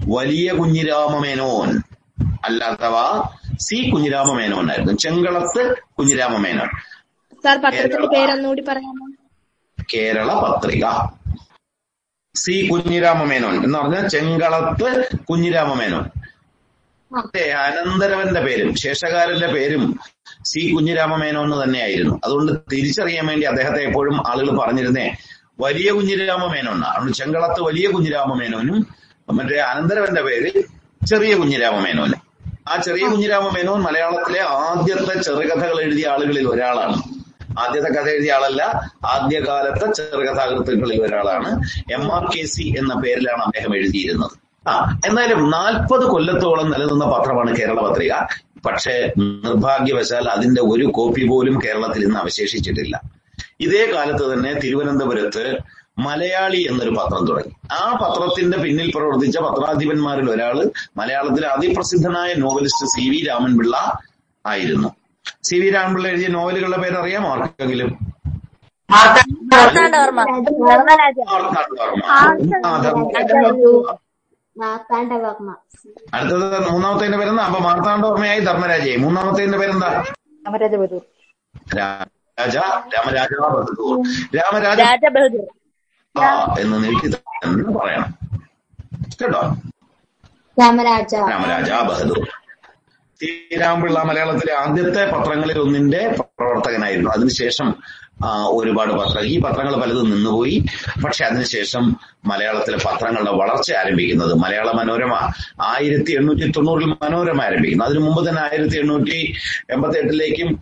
[0.08, 1.82] വലിയ കുഞ്ഞിരാമമേനോൻ.
[2.45, 3.24] അല്ലാത്തവ
[3.60, 4.93] സി കുഞ്ഞിരാമമേനോൻ ആയിരുന്നു.
[4.93, 6.67] ചെങ്കളത്ത് കുഞ്ഞിരാമമേനോൻ.
[7.43, 9.08] സാർ പത്രത്തിന്റെ പേരൊന്നുകൂടി പറയാമോ?
[9.93, 10.86] കേരള പത്രിക.
[12.36, 16.04] സി കുഞ്ഞിരാമമേനോൻ എന്ന് പറഞ്ഞാൽ ചെങ്കളത്ത് കുഞ്ഞിരാമമേനോൻ.
[17.17, 20.00] അതെ അനന്തരവന്റെ പേരും ശേഷകാരന്റെ പേരും
[20.45, 22.19] സി കുഞ്ഞിരാമമേനോൻ എന്ന് തന്നെയായിരുന്നു.
[22.24, 25.17] അതുകൊണ്ട് തിരിച്ചറിയാൻ വേണ്ടി അദ്ദേഹത്തെ എപ്പോഴും ആളുകൾ പറഞ്ഞിരുന്നേ
[25.60, 28.88] വലിയ കുഞ്ഞിരാമമേനോൻ മേനോന അതുകൊണ്ട് ചെങ്കളത്ത് വലിയ കുഞ്ഞിരാമമേനോനും
[29.34, 30.63] മറ്റേ അനന്തരവന്റെ പേര്
[31.08, 32.17] ചെറിയ കുഞ്ഞിരാമമേനോന്
[32.70, 36.98] ആ ചെറിയ കുഞ്ഞിരാമമേനോൻ മലയാളത്തിലെ ആദ്യത്തെ ചെറുകഥകൾ എഴുതിയ ആളുകളിൽ ഒരാളാണ്.
[37.60, 38.62] ആദ്യത്തെ കഥ എഴുതിയ ആളല്ല
[39.06, 41.50] ആദ്യകാലത്തെ ചെറുകഥാകൃത്തുക്കളിൽ ഒരാളാണ്.
[41.93, 44.36] എം ആർ കെ സി എന്ന പേരിലാണ് അദ്ദേഹം എഴുതിയിരുന്നത്.
[44.70, 48.13] ആ എന്നാലും നാൽപ്പത് കൊല്ലത്തോളം നിലനിന്ന പത്രമാണ് കേരള പത്രിക.
[48.65, 53.02] പക്ഷേ നിർഭാഗ്യവശാൽ അതിന്റെ ഒരു കോപ്പി പോലും കേരളത്തിൽ ഇന്ന് അവശേഷിച്ചിട്ടില്ല.
[53.60, 55.43] ഇതേ കാലത്ത് തന്നെ തിരുവനന്തപുരത്ത്
[56.06, 57.54] മലയാളി എന്നൊരു പത്രം തുടങ്ങി.
[57.72, 60.58] ആ പത്രത്തിന്റെ പിന്നിൽ പ്രവർത്തിച്ച പത്രാധിപന്മാരിൽ ഒരാൾ
[60.98, 63.76] മലയാളത്തിലെ അതിപ്രസിദ്ധനായ നോവലിസ്റ്റ് സി വി രാമൻപിള്ള
[64.46, 64.89] ആയിരുന്നു.
[65.43, 67.91] സി വി രാമൻപിള്ള എഴുതിയ നോവലുകളുടെ പേര് അറിയാമോ ആർക്കെങ്കിലും
[76.13, 77.43] അടുത്തത് മൂന്നാമത്തെ പേരെന്താ?
[77.43, 79.00] അപ്പൊ മാർത്താണ്ഡവർമ്മയായി ധർമ്മരാജയായി.
[79.06, 79.89] മൂന്നാമത്തെ പേരെന്താ?
[80.46, 81.04] രാമരാജബഹദൂർ
[82.38, 82.56] രാജ
[82.93, 83.95] രാമരാജ ബഹദൂർ
[84.36, 84.80] രാമരാജ
[86.15, 86.28] ആ,
[86.60, 88.12] എന്ന് നീട്ടി തന്നെ പറയണം
[89.13, 89.41] കേട്ടോ?
[90.58, 91.12] രാമരാജ.
[91.32, 92.19] രാമരാജ ബഹദൂർ.
[93.21, 97.10] ശ്രീരാമപിള്ള മലയാളത്തിലെ ആദ്യത്തെ പത്രങ്ങളിൽ ഒന്നിന്റെ പ്രവർത്തകനായിരുന്നു.
[97.10, 97.67] അതിനുശേഷം
[98.25, 100.65] ഒരുപാട് പത്രങ്ങൾ ഈ പത്രങ്ങൾ പലതും നിന്നുപോയി.
[101.03, 105.13] പക്ഷെ അതിനുശേഷം മലയാളത്തിലെ പത്രങ്ങളുടെ വളർച്ച ആരംഭിക്കുന്നത് മലയാള മനോരമ
[105.62, 107.86] ആയിരത്തി എണ്ണൂറ്റി തൊണ്ണൂറിൽ മനോരമ ആരംഭിക്കുന്നു.
[107.86, 109.34] അതിനു മുമ്പ് തന്നെ ആയിരത്തി എണ്ണൂറ്റി
[109.69, 110.62] എൺപത്തി എട്ടിലേക്കും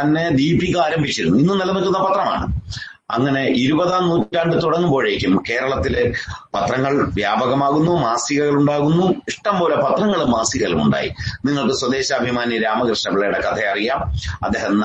[0.00, 1.38] തന്നെ ദീപിക ആരംഭിച്ചിരുന്നു.
[1.38, 2.52] ഇന്ന് നിലനിൽക്കുന്ന പത്രമാണ്.
[3.10, 6.12] അങ്ങനെ ഇരുപതാം നൂറ്റാണ്ട് തുടങ്ങുമ്പോഴേക്കും കേരളത്തിലെ
[6.54, 11.08] പത്രങ്ങൾ വ്യാപകമാകുന്നു മാസികകൾ ഉണ്ടാകുന്നു ഇഷ്ടംപോലെ പത്രങ്ങളും മാസികകളും ഉണ്ടായി.
[11.44, 14.00] നിങ്ങൾക്ക് സ്വദേശാഭിമാനി രാമകൃഷ്ണ പിള്ളയുടെ കഥ അറിയാം.
[14.44, 14.84] അദ്ദേഹം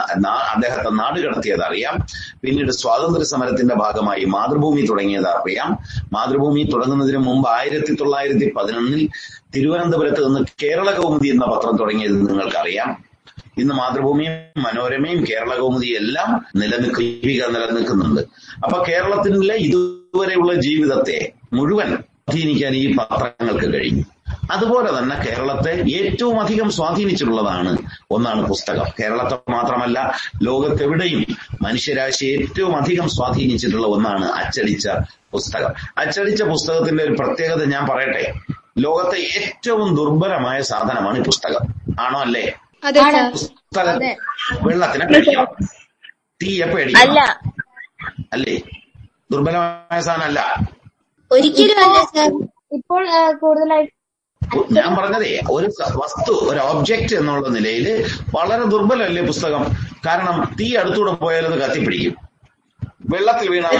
[0.49, 1.97] അദ്ദേഹത്തെ നാട് കടത്തിയത് അറിയാം.
[2.43, 5.77] പിന്നീട് സ്വാതന്ത്ര്യ സമരത്തിന്റെ ഭാഗമായി മാതൃഭൂമി തുടങ്ങിയത് അറിയാം.
[6.13, 9.09] മാതൃഭൂമി തുടങ്ങുന്നതിന് മുമ്പ് ആയിരത്തി തൊള്ളായിരത്തി പതിനൊന്നിൽ
[9.55, 13.10] തിരുവനന്തപുരത്ത് നിന്ന് കേരള കൗമുദി എന്ന പത്രം തുടങ്ങിയത് നിങ്ങൾക്കറിയാം.
[13.57, 18.21] ഇന്ന് മാതൃഭൂമിയും മനോരമയും കേരള കൗമുദിയും എല്ലാം നിലനിൽക്കുക ജീവിക നിലനിൽക്കുന്നുണ്ട്.
[18.63, 24.03] അപ്പൊ കേരളത്തിലെ ഇതുവരെയുള്ള ജീവിതത്തെ മുഴുവൻ സ്വാധീനിക്കാൻ ഈ പത്രങ്ങൾക്ക് കഴിഞ്ഞു.
[24.51, 27.77] അതുപോലെ തന്നെ കേരളത്തെ ഏറ്റവും അധികം സ്വാധീനിച്ചിട്ടുള്ളതാണ്
[28.11, 28.85] ഒന്നാണ് പുസ്തകം.
[28.99, 31.25] കേരളത്തെ മാത്രമല്ല ലോകത്തെവിടെയും
[31.61, 34.87] മനുഷ്യരാശി ഏറ്റവും അധികം സ്വാധീനിച്ചിട്ടുള്ള ഒന്നാണ് അച്ചടിച്ച
[35.31, 35.69] പുസ്തകം.
[35.97, 38.33] അച്ചടിച്ച പുസ്തകത്തിന്റെ ഒരു പ്രത്യേകത ഞാൻ പറയട്ടെ.
[38.77, 41.93] ലോകത്തെ ഏറ്റവും ദുർബലമായ സാധനമാണ് ഈ പുസ്തകം.
[41.99, 42.53] ആണോ അല്ലേ?
[44.65, 45.47] വെള്ളത്തിനെ കഴിക്കാം
[46.41, 46.65] തീയെ
[47.01, 47.19] അല്ല.
[48.35, 48.55] അല്ലേ?
[49.31, 50.39] ദുർബലമായ സാധനമല്ല.
[51.31, 52.31] ഒരിക്കലും അല്ല സാർ.
[52.77, 53.03] ഇപ്പോൾ
[53.41, 53.91] കൂടുതലായിട്ട്
[54.77, 55.67] ഞാൻ പറഞ്ഞതേ ഒരു
[56.01, 57.87] വസ്തു ഒരു ഒബ്ജക്റ്റ് എന്നുള്ള നിലയിൽ
[58.35, 59.63] വളരെ ദുർബലല്ലേ പുസ്തകം?
[60.05, 62.15] കാരണം തീ അടുത്തൂടെ പോയാൽ അത് കത്തിപ്പിടിക്കും.
[63.13, 63.75] വെള്ളത്തിൽ വീണാൽ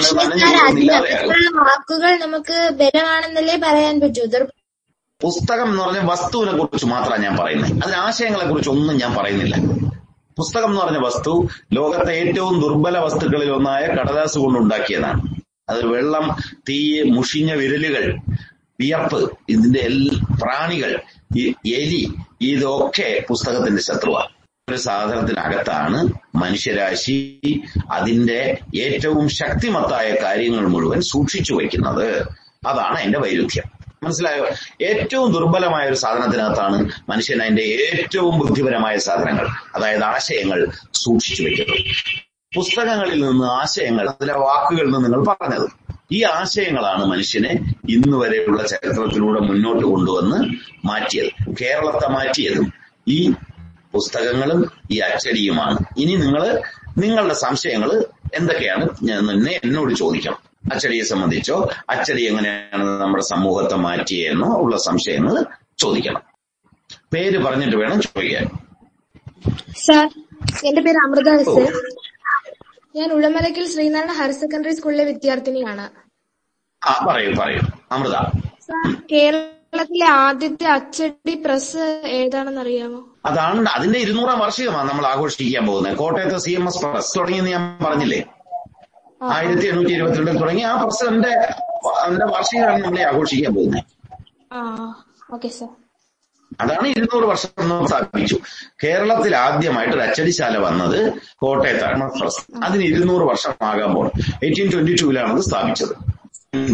[1.61, 4.23] വാക്കുകൾ നമുക്ക് ബലമാണെന്നല്ലേ പറയാൻ പറ്റൂ.
[5.21, 7.71] പുസ്തകം എന്ന് പറഞ്ഞ വസ്തുവിനെ കുറിച്ച് മാത്രമാണ് ഞാൻ പറയുന്നത്.
[7.71, 9.55] അതിന് ആശയങ്ങളെ കുറിച്ച് ഒന്നും ഞാൻ പറയുന്നില്ല.
[10.37, 15.21] പുസ്തകം എന്ന് പറഞ്ഞ വസ്തു ലോകത്തെ ഏറ്റവും ദുർബല വസ്തുക്കളിൽ ഒന്നായ കടലാസ് കൊണ്ട് ഉണ്ടാക്കിയതാണ്.
[15.69, 16.35] അത് വെള്ളം
[16.69, 18.17] തീ മുഷിഞ്ഞ വിരലുകൾ
[18.79, 19.87] വിയപ്പ് ഇതിന്റെ
[20.43, 21.01] പ്രാണികൾ
[21.65, 24.27] എലി ഇതൊക്കെ പുസ്തകത്തിന്റെ ശത്രുവാണ്
[24.69, 27.39] ഒരു സാധനത്തിനകത്താണ് മനുഷ്യരാശി
[27.91, 32.21] അതിന്റെ ഏറ്റവും ശക്തിമത്തായ കാര്യങ്ങൾ മുഴുവൻ സൂക്ഷിച്ചു വയ്ക്കുന്നത്.
[32.67, 33.80] അതാണ് എന്റെ വൈരുദ്ധ്യം.
[34.03, 34.45] മനസ്സിലായോ?
[34.81, 41.79] ഏറ്റവും ദുർബലമായ ഒരു സാധനത്തിനകത്താണ് മനുഷ്യൻ അതിന്റെ ഏറ്റവും ബുദ്ധിപരമായ സാധനങ്ങൾ അതായത് ആശയങ്ങൾ സൂക്ഷിച്ചു വെക്കുന്നത്
[42.55, 45.69] പുസ്തകങ്ങളിൽ നിന്ന് ആശയങ്ങൾ അതിലെ വാക്കുകളിൽ നിന്ന് നിങ്ങൾ പറഞ്ഞത്.
[46.11, 50.37] ഈ ആശയങ്ങളാണ് മനുഷ്യനെ ഇന്ന് വരെയുള്ള ചരിത്രത്തിലൂടെ മുന്നോട്ട് കൊണ്ടുവന്ന്
[50.87, 52.73] മാറ്റിയത് കേരളത്തെ മാറ്റിയതും.
[53.07, 53.31] ഈ
[53.93, 55.77] പുസ്തകങ്ങളും ഈ അച്ചടിയുമാണ്.
[55.97, 56.61] ഇനി നിങ്ങൾ
[56.97, 58.85] നിങ്ങളുടെ സംശയങ്ങൾ എന്തൊക്കെയാണ്?
[59.63, 60.50] എന്നോട് ചോദിക്കണം.
[60.63, 65.45] അച്ചടിയെ സംബന്ധിച്ചോ അച്ചടി എങ്ങനെയാണ് നമ്മുടെ സമൂഹത്തെ മാറ്റിയെന്നോ ഉള്ള സംശയങ്ങൾ
[65.77, 66.23] ചോദിക്കണം.
[67.13, 68.45] പേര് പറഞ്ഞിട്ട് വേണം ചോദിക്കാൻ.
[69.77, 70.05] സാർ
[70.65, 71.63] എന്റെ പേര് അമൃത എസ്.
[72.95, 75.85] ഞാൻ ഉളമലക്കൽ ശ്രീനാരായണ ഹയർ സെക്കൻഡറി സ്കൂളിലെ വിദ്യാർത്ഥിനിയാണ്.
[76.81, 77.59] ആ പറയൂ പറയൂ.
[77.91, 78.15] അമൃത.
[78.67, 85.97] സാർ കേരളത്തിലെ ആദ്യത്തെ അച്ചടി പ്രസ് ഏതാണെന്ന് അറിയാമോ അതാണ് അതിന്റെ ഇരുന്നൂറാം വാർഷികമാണ് നമ്മൾ ആഘോഷിക്കാൻ പോകുന്നത്.
[85.97, 88.21] കോട്ടയത്തെ സി എം എസ് പ്രസ് തുടങ്ങിയെന്ന് ഞാൻ പറഞ്ഞില്ലേ?
[89.21, 91.27] ആയിരത്തി എണ്ണൂറ്റി ഇരുപത്തിരണ്ടിൽ തുടങ്ങി ആ പ്രസിഡന്റ്
[92.01, 93.83] അതിന്റെ വാർഷികമാണ് നമ്മളെ ആഘോഷിക്കാൻ പോകുന്നത്.
[96.59, 97.49] അതാണ് ഇരുന്നൂറ് വർഷം
[97.87, 98.37] സ്ഥാപിച്ചു.
[98.83, 100.97] കേരളത്തിൽ ആദ്യമായിട്ട് ഒരു അച്ചടിശാല വന്നത്
[101.37, 102.05] കോട്ടയത്താണ്
[102.63, 104.11] അതിന് ഇരുന്നൂറ് വർഷം ആകാൻ പോകണം
[104.43, 105.93] എയ്റ്റീൻ ട്വന്റി ടൂവിലാണ് അത് സ്ഥാപിച്ചത്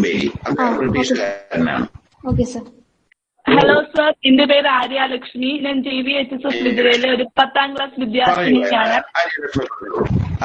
[0.00, 0.30] ബേലി
[0.78, 1.86] ബ്രിട്ടീഷുകാരനാണ്.
[3.46, 5.58] ഹലോ സർ എന്റെ പേര് ആര്യ ലക്ഷ്മി.
[5.62, 8.98] ഞാൻ J V H S S വിദ്യയിലെ ഒരു പത്താം ക്ലാസ് വിദ്യാർത്ഥിനിയാണ്.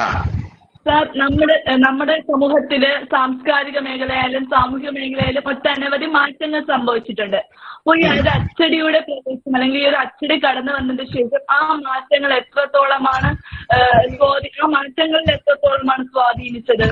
[0.00, 0.06] ആ.
[0.86, 7.40] സാർ നമ്മുടെ നമ്മുടെ സമൂഹത്തിൽ സാംസ്കാരിക മേഖലയായാലും സാമൂഹിക മേഖലയായാലും ഒട്ടനവധി മാറ്റങ്ങൾ സംഭവിച്ചിട്ടുണ്ട്.
[7.78, 13.30] അപ്പോൾ ഈ ഒരു അച്ചടിയുടെ പ്രവേശനം അല്ലെങ്കിൽ ഈ ഒരു അച്ചടി കടന്നു വന്നതിന് ശേഷം ആ മാറ്റങ്ങൾ എത്രത്തോളമാണ്
[14.62, 16.86] ആ മാറ്റങ്ങളിൽ എത്രത്തോളമാണ് സ്വാധീനിച്ചത്?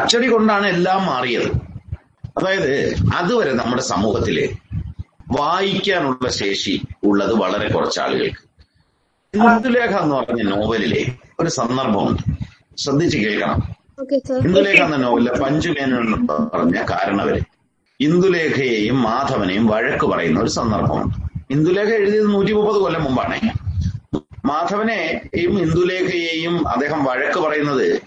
[0.00, 1.50] അച്ചടി കൊണ്ടാണ് എല്ലാം മാറിയത്.
[2.38, 2.72] അതായത്
[3.20, 4.38] അതുവരെ നമ്മുടെ സമൂഹത്തിൽ
[5.38, 6.74] വായിക്കാനുള്ള ശേഷി
[7.08, 8.42] ഉള്ളത് വളരെ കുറച്ച് ആളുകൾക്ക്
[9.34, 12.22] ഇന്ദുലേഖ എന്ന് പറഞ്ഞ നോവലിലെ ഒരു സന്ദർഭമുണ്ട്.
[12.76, 13.62] ശ്രദ്ധിച്ചു കേൾക്കണം.
[14.44, 17.40] ഇന്ദുലേഖ എന്ന നോവലിലെ പഞ്ചുമേനൻ എന്ന് പറഞ്ഞ കാരണവര്
[18.00, 21.14] ഇന്ദുലേഖയെയും മാധവനെയും വഴക്ക് പറയുന്ന ഒരു സന്ദർഭമുണ്ട്.
[21.50, 23.40] ഇന്ദുലേഖ എഴുതിയത് നൂറ്റി മുപ്പത് കൊല്ലം മുമ്പാണ്.
[24.44, 28.02] മാധവനെയും ഇന്ദുലേഖയെയും അദ്ദേഹം വഴക്ക് പറയുന്നത്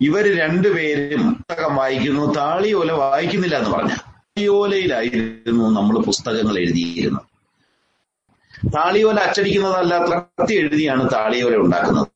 [0.00, 3.88] ഇവർ രണ്ടുപേരും പുസ്തകം വായിക്കുന്നു താളിയോല വായിക്കുന്നില്ല എന്ന് പറഞ്ഞ.
[3.88, 7.35] താളിയോലയിലായിരുന്നു നമ്മൾ പുസ്തകങ്ങൾ എഴുതിയിരുന്നത്.
[8.64, 12.06] താളിയോല അച്ചടിക്കുന്നതല്ല കത്തി എഴുതിയാണ് താളിയോല ഉണ്ടാക്കുന്നത്.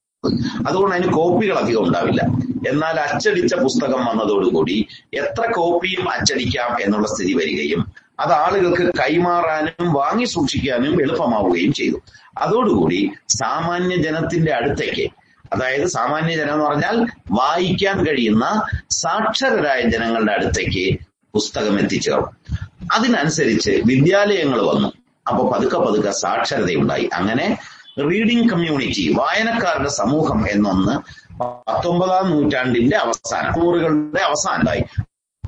[0.68, 2.22] അതുകൊണ്ട് അതിന് കോപ്പികൾ അധികം ഉണ്ടാവില്ല.
[2.68, 11.00] എന്നാൽ അച്ചടിച്ച പുസ്തകം വന്നതോടുകൂടി എത്ര കോപ്പിയും അച്ചടിക്കാം എന്നുള്ള സ്ഥിതി വരികയും അത് ആളുകൾക്ക് കൈമാറാനും വാങ്ങി സൂക്ഷിക്കാനും
[11.03, 12.03] എളുപ്പമാവുകയും ചെയ്തു.
[12.38, 15.11] അതോടുകൂടി സാമാന്യ ജനത്തിന്റെ അടുത്തേക്ക്
[15.53, 20.98] അതായത് സാമാന്യ ജനം എന്ന് പറഞ്ഞാൽ വായിക്കാൻ കഴിയുന്ന സാക്ഷരരായ ജനങ്ങളുടെ അടുത്തേക്ക്
[21.35, 22.57] പുസ്തകം എത്തിച്ചേർന്നു.
[22.92, 24.92] അതിനനുസരിച്ച് വിദ്യാലയങ്ങൾ വന്നു.
[25.28, 27.11] അപ്പൊ പതുക്കെ പതുക്കെ സാക്ഷരതയുണ്ടായി.
[27.12, 27.59] അങ്ങനെ
[27.98, 34.85] റീഡിംഗ് കമ്മ്യൂണിറ്റി വായനക്കാരുടെ സമൂഹം എന്നൊന്ന് പത്തൊമ്പതാം നൂറ്റാണ്ടിന്റെ അവസാനം നൂറുകളുടെ അവസാനമായി.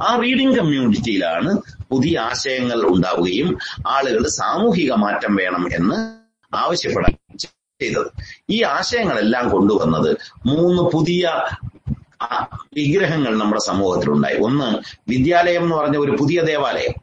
[0.02, 1.58] ആ റീഡിംഗ് കമ്മ്യൂണിറ്റിയിലാണ്
[1.90, 3.58] പുതിയ ആശയങ്ങൾ ഉണ്ടാവുകയും
[3.88, 5.96] ആളുകൾ സാമൂഹിക മാറ്റം വേണം എന്ന്
[6.56, 8.10] ആവശ്യപ്പെടാൻ ചെയ്തത്.
[8.50, 11.40] ഈ ആശയങ്ങളെല്ലാം കൊണ്ടുവന്നത് മൂന്ന് പുതിയ
[12.74, 14.38] വിഗ്രഹങ്ങൾ നമ്മുടെ സമൂഹത്തിലുണ്ടായി.
[14.38, 17.01] ഒന്ന് വിദ്യാലയം എന്ന് പറഞ്ഞ ഒരു പുതിയ ദേവാലയം.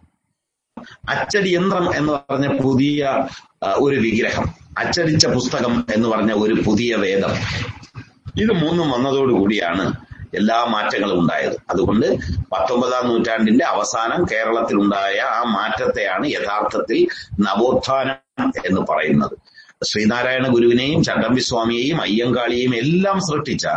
[1.10, 3.28] അച്ചടി യന്ത്രം എന്ന് പറഞ്ഞ പുതിയ
[3.64, 4.46] ഒരു വിഗ്രഹം.
[4.78, 7.32] അച്ചടിച്ച പുസ്തകം എന്ന് പറഞ്ഞ ഒരു പുതിയ വേദം.
[8.42, 9.94] ഇത് മൂന്നും വന്നതോടുകൂടിയാണ്
[10.34, 11.54] എല്ലാ മാറ്റങ്ങളും ഉണ്ടായത്.
[11.70, 12.16] അതുകൊണ്ട്
[12.52, 17.08] പത്തൊമ്പതാം നൂറ്റാണ്ടിന്റെ അവസാനം കേരളത്തിലുണ്ടായ ആ മാറ്റത്തെയാണ് യഥാർത്ഥത്തിൽ
[17.40, 19.38] നവോത്ഥാനം എന്ന് പറയുന്നത്.
[19.84, 23.68] ശ്രീനാരായണ ഗുരുവിനെയും ചട്ടമ്പി സ്വാമിയെയും അയ്യങ്കാളിയെയും എല്ലാം സൃഷ്ടിച്ച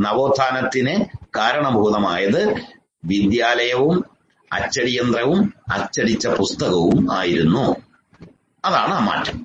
[0.00, 1.04] നവോത്ഥാനത്തിന്
[1.36, 2.56] കാരണഭൂതമായത്
[3.04, 4.04] വിദ്യാലയവും
[4.52, 5.40] അച്ചടിയന്ത്രവും
[5.72, 7.66] അച്ചടിച്ച പുസ്തകവും ആയിരുന്നു.
[8.64, 9.38] അതാണ് ആ മാറ്റം.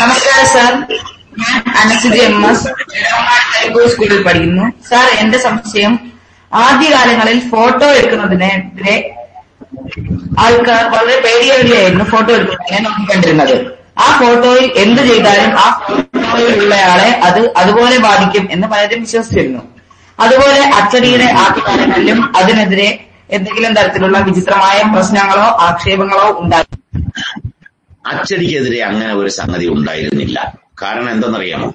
[0.00, 0.72] നമസ്കാരം സാർ
[1.40, 2.36] ഞാൻ അനസുജി എം.
[2.50, 2.68] എസ്.
[3.52, 4.64] കരിപ്പൂർ സ്കൂളിൽ പഠിക്കുന്നു.
[4.90, 5.92] സാർ എന്റെ സംശയം
[6.52, 8.96] ആദ്യകാലങ്ങളിൽ ഫോട്ടോ എടുക്കുന്നതിനെതിരെ
[10.38, 13.54] ആൾക്കാർ വളരെ പേടിയോടെയായിരുന്നു ഫോട്ടോ എടുക്കുന്നതിനെ നോക്കിക്കണ്ടിരുന്നത്.
[13.98, 19.62] ആ ഫോട്ടോയിൽ എന്ത് ചെയ്താലും ആ ഫോട്ടോയിലുള്ളയാളെ അത് അതുപോലെ ബാധിക്കും എന്ന് പലരും വിശ്വസിച്ചിരുന്നു.
[20.20, 26.64] അതുപോലെ അച്ചടിയുടെ ആദ്യകാലങ്ങളിലും അതിനെതിരെ എന്തെങ്കിലും തരത്തിലുള്ള വിചിത്രമായ പ്രശ്നങ്ങളോ ആക്ഷേപങ്ങളോ ഉണ്ടായി
[28.06, 30.54] അച്ചടിക്കെതിരെ അങ്ങനെ ഒരു സംഗതി ഉണ്ടായിരുന്നില്ല.
[30.82, 31.72] കാരണം എന്തെന്നറിയാമോ?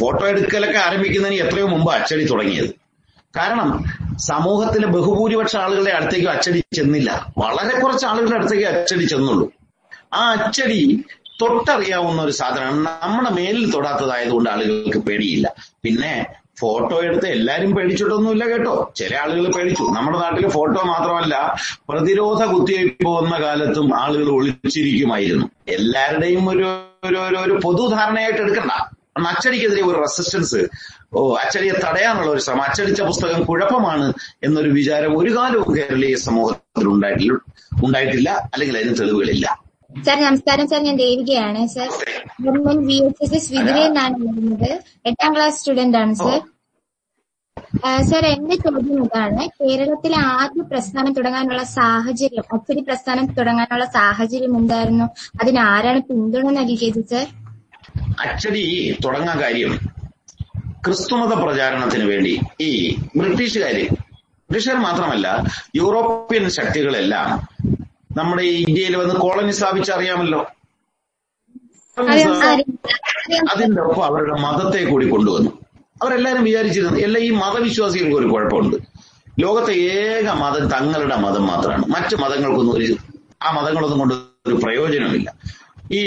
[0.00, 2.74] ഫോട്ടോ എടുക്കലൊക്കെ ആരംഭിക്കുന്നതിന് എത്രയോ മുമ്പ് അച്ചടി തുടങ്ങിയത്.
[3.36, 3.84] കാരണം
[4.18, 7.32] സമൂഹത്തിലെ ബഹുഭൂരിപക്ഷ ആളുകളുടെ അടുത്തേക്ക് അച്ചടി ചെന്നില്ല.
[7.38, 9.52] വളരെ കുറച്ച് ആളുകളുടെ അടുത്തേക്ക് അച്ചടി ചെന്നുള്ളൂ.
[10.14, 11.04] ആ അച്ചടി
[11.40, 12.88] തൊട്ടറിയാവുന്ന ഒരു സാധനമാണ്.
[13.02, 15.54] നമ്മുടെ മേലിൽ തൊടാത്തതായതുകൊണ്ട് ആളുകൾക്ക് പേടിയില്ല.
[15.82, 16.26] പിന്നെ
[16.58, 18.92] ഫോട്ടോ എടുത്ത് എല്ലാരും പേടിച്ചിട്ടൊന്നുമില്ല കേട്ടോ.
[18.96, 19.82] ചില ആളുകൾ പേടിച്ചു.
[19.82, 21.56] നമ്മുടെ നാട്ടിൽ ഫോട്ടോ മാത്രമല്ല
[21.88, 25.46] പ്രതിരോധ കുത്തിവയ്പ് വന്ന കാലത്തും ആളുകൾ ഒളിച്ചിരിക്കുമായിരുന്നു.
[25.68, 26.66] എല്ലാവരുടെയും ഒരു
[27.38, 28.70] ഒരു പൊതുധാരണയായിട്ട് എടുക്കണ്ട.
[29.16, 30.68] കാരണം അച്ചടിക്കെതിരെ ഒരു റെസിസ്റ്റൻസ്
[31.14, 32.62] ഓ അച്ചടിയെ തടയാനുള്ള ഒരു ശ്രമം.
[32.62, 34.12] അച്ചടിച്ച പുസ്തകം കുഴപ്പമാണ്
[34.42, 37.32] എന്നൊരു വിചാരം ഒരു കാലവും കേരളീയ സമൂഹത്തിൽ ഉണ്ടായിട്ടില്ല
[37.84, 39.63] ഉണ്ടായിട്ടില്ല അല്ലെങ്കിൽ അതിന് തെളിവുകളില്ല.
[39.94, 41.60] സാർ നമസ്കാരം സാർ ഞാൻ ദേവികയാണ്.
[41.74, 41.88] Sir
[42.44, 44.70] government V H S S വിതിരയിൽ നിന്നാണ് വരുന്നത്
[45.10, 46.40] എട്ടാം ക്ലാസ് സ്റ്റുഡന്റ് ആണ് സാർ.
[47.82, 49.42] സർ സാർ എന്റെ ചോദ്യം ഇതാണ്.
[49.58, 55.06] കേരളത്തിലെ ആദ്യ പ്രസ്ഥാനം തുടങ്ങാനുള്ള സാഹചര്യം ഒത്തിരി പ്രസ്ഥാനം തുടങ്ങാനുള്ള സാഹചര്യം എന്തായിരുന്നു?
[55.40, 57.26] അതിന് ആരാണ് പിന്തുണ നൽകിയത് സാർ?
[58.26, 58.64] ആക്ച്വലി
[59.04, 59.72] തുടങ്ങാൻ കാര്യം
[60.86, 62.32] ക്രിസ്തുമത പ്രചാരണത്തിന് വേണ്ടി
[62.68, 62.70] ഈ
[63.20, 63.84] ബ്രിട്ടീഷുകാര്
[64.50, 65.26] ബ്രിട്ടീഷുകാർ മാത്രമല്ല
[65.80, 67.28] യൂറോപ്യൻ ശക്തികളെല്ലാം
[68.16, 70.46] നമ്മുടെ ഈ ഇന്ത്യയിൽ വന്ന് കോളനി സ്ഥാപിച്ച അറിയാമല്ലോ.
[73.50, 75.50] അതിന്റെ ഒപ്പം അവരുടെ മതത്തെ കൂടി കൊണ്ടുവന്നു.
[76.02, 78.76] അവരെല്ലാരും വിചാരിച്ചിരുന്നു എല്ലാ ഈ മതവിശ്വാസികൾക്ക് ഒരു കുഴപ്പമുണ്ട്.
[79.40, 81.84] ലോകത്തെ ഏക മതം തങ്ങളുടെ മതം മാത്രമാണ്.
[81.86, 82.96] മറ്റു മതങ്ങൾക്കൊന്നും ഒരു
[83.42, 84.14] ആ മതങ്ങളൊന്നും കൊണ്ട്
[84.46, 85.34] ഒരു പ്രയോജനമില്ല.
[85.92, 86.02] ഈ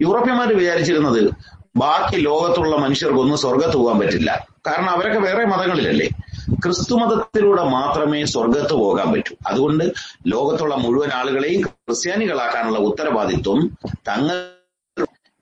[0.00, 1.30] യൂറോപ്യന്മാർ വിചാരിച്ചിരുന്നത്
[1.76, 4.48] ബാക്കി ലോകത്തുള്ള മനുഷ്യർക്കൊന്നും സ്വർഗത്ത് പോകാൻ പറ്റില്ല.
[4.66, 6.08] കാരണം അവരൊക്കെ വേറെ മതങ്ങളിലല്ലേ?
[6.52, 9.36] ക്രിസ്തു മതത്തിലൂടെ മാത്രമേ സ്വർഗത്ത് പോകാൻ പറ്റൂ.
[9.46, 9.84] അതുകൊണ്ട്
[10.26, 13.60] ലോകത്തുള്ള മുഴുവൻ ആളുകളെയും ക്രിസ്ത്യാനികളാക്കാനുള്ള ഉത്തരവാദിത്വം
[14.08, 14.36] തങ്ങൾ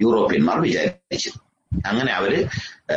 [0.01, 1.31] യൂറോപ്യന്മാർ വിചാരിച്ചു.
[1.73, 2.33] അങ്ങനെ അവർ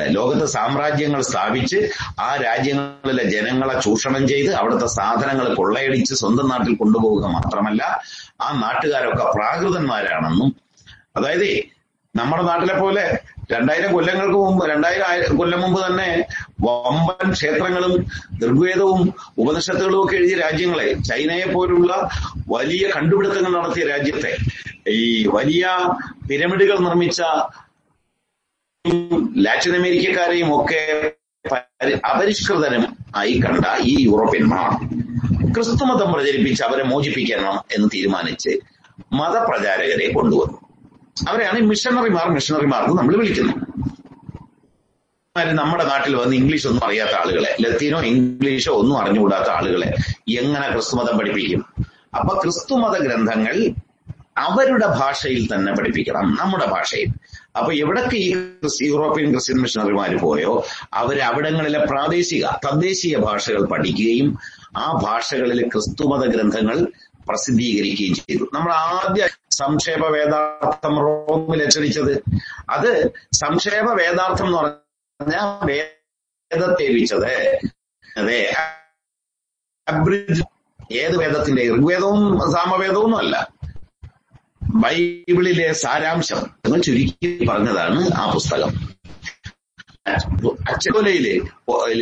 [0.07, 1.89] ലോകത്ത് സാമ്രാജ്യങ്ങൾ സ്ഥാപിച്ച്
[2.19, 7.83] ആ രാജ്യങ്ങളിലെ ജനങ്ങളെ ചൂഷണം ചെയ്ത് അവിടുത്തെ സാധനങ്ങൾ കൊള്ളയടിച്ച് സ്വന്തം നാട്ടിൽ കൊണ്ടുപോവുക മാത്രമല്ല
[8.41, 10.55] ആ നാട്ടുകാരൊക്കെ പ്രാകൃതന്മാരാണെന്നും
[11.15, 11.49] അതായത്
[12.15, 13.05] നമ്മുടെ നാട്ടിലെ പോലെ
[13.49, 16.07] രണ്ടായിരം കൊല്ലങ്ങൾക്ക് മുമ്പ് രണ്ടായിരം കൊല്ലം മുമ്പ് തന്നെ
[16.61, 17.93] വമ്പൻ ക്ഷേത്രങ്ങളും
[18.41, 19.01] ഋഗ്വേദവും
[19.37, 21.91] ഉപനിഷത്തുകളും ഒക്കെ എഴുതിയ രാജ്യങ്ങളെ ചൈനയെ പോലുള്ള
[22.49, 24.33] വലിയ കണ്ടുപിടുത്തങ്ങൾ നടത്തിയ രാജ്യത്തെ
[24.91, 25.63] ഈ വലിയ
[26.27, 27.21] പിരമിഡുകൾ നിർമ്മിച്ച
[29.37, 30.81] ലാറ്റിൻ അമേരിക്കക്കാരെയും ഒക്കെ
[31.45, 32.83] പരി- അപരിഷ്കൃതരും
[33.15, 34.69] ആയി കണ്ട ഈ യൂറോപ്യന്മാർ
[35.53, 38.51] ക്രിസ്തുമതം പ്രചരിപ്പിച്ച് അവരെ മോചിപ്പിക്കണം എന്ന് തീരുമാനിച്ച്
[39.13, 40.57] മതപ്രചാരകരെ കൊണ്ടുവന്നു.
[41.17, 43.61] അവരെയാണ് മിഷണറിമാർ മിഷണറിമാർ എന്ന് നമ്മൾ വിളിക്കുന്നത്
[45.53, 49.89] നമ്മുടെ നാട്ടിൽ വന്ന് ഇംഗ്ലീഷ് ഒന്നും അറിയാത്ത ആളുകളെ ലത്തീനോ ഇംഗ്ലീഷോ ഒന്നും അറിഞ്ഞുകൂടാത്ത ആളുകളെ
[50.39, 51.61] എങ്ങനെ ക്രിസ്തുമതം പഠിപ്പിക്കും?
[52.19, 53.55] അപ്പൊ ക്രിസ്തുമത ഗ്രന്ഥങ്ങൾ
[54.37, 57.09] അവരുടെ ഭാഷയിൽ തന്നെ പഠിപ്പിക്കണം നമ്മുടെ ഭാഷയിൽ.
[57.57, 58.29] അപ്പൊ എവിടൊക്കെ ഈ
[58.87, 64.39] യൂറോപ്യൻ ക്രിസ്ത്യൻ മിഷണറിമാർ പോയോ അവർ അവിടങ്ങളിലെ പ്രാദേശിക തദ്ദേശീയ ഭാഷകൾ പഠിക്കുകയും
[64.77, 66.87] ആ ഭാഷകളിലെ ക്രിസ്തുമത ഗ്രന്ഥങ്ങൾ
[67.27, 68.45] പ്രസിദ്ധീകരിക്കുകയും ചെയ്തു.
[68.53, 72.23] നമ്മൾ ആദ്യ സംക്ഷേപ വേദാർത്ഥം റോമിൽ അച്ചടിച്ചത്
[72.69, 77.59] അത് സംക്ഷേപ വേദാർത്ഥം എന്ന് പറഞ്ഞാൽ വേദത്തെ വിച്ചത്
[78.17, 78.53] അതെ
[80.91, 81.67] ഏത് വേദത്തിന്റെ?
[81.67, 83.47] ഋഗ്വേദവും സാമവേദവും അല്ല.
[84.63, 88.69] ബൈബിളിലെ സാരാംശം എന്ന് ചുരുക്കി പറഞ്ഞതാണ് ആ പുസ്തകം.
[90.69, 91.27] അച്ചോലയിൽ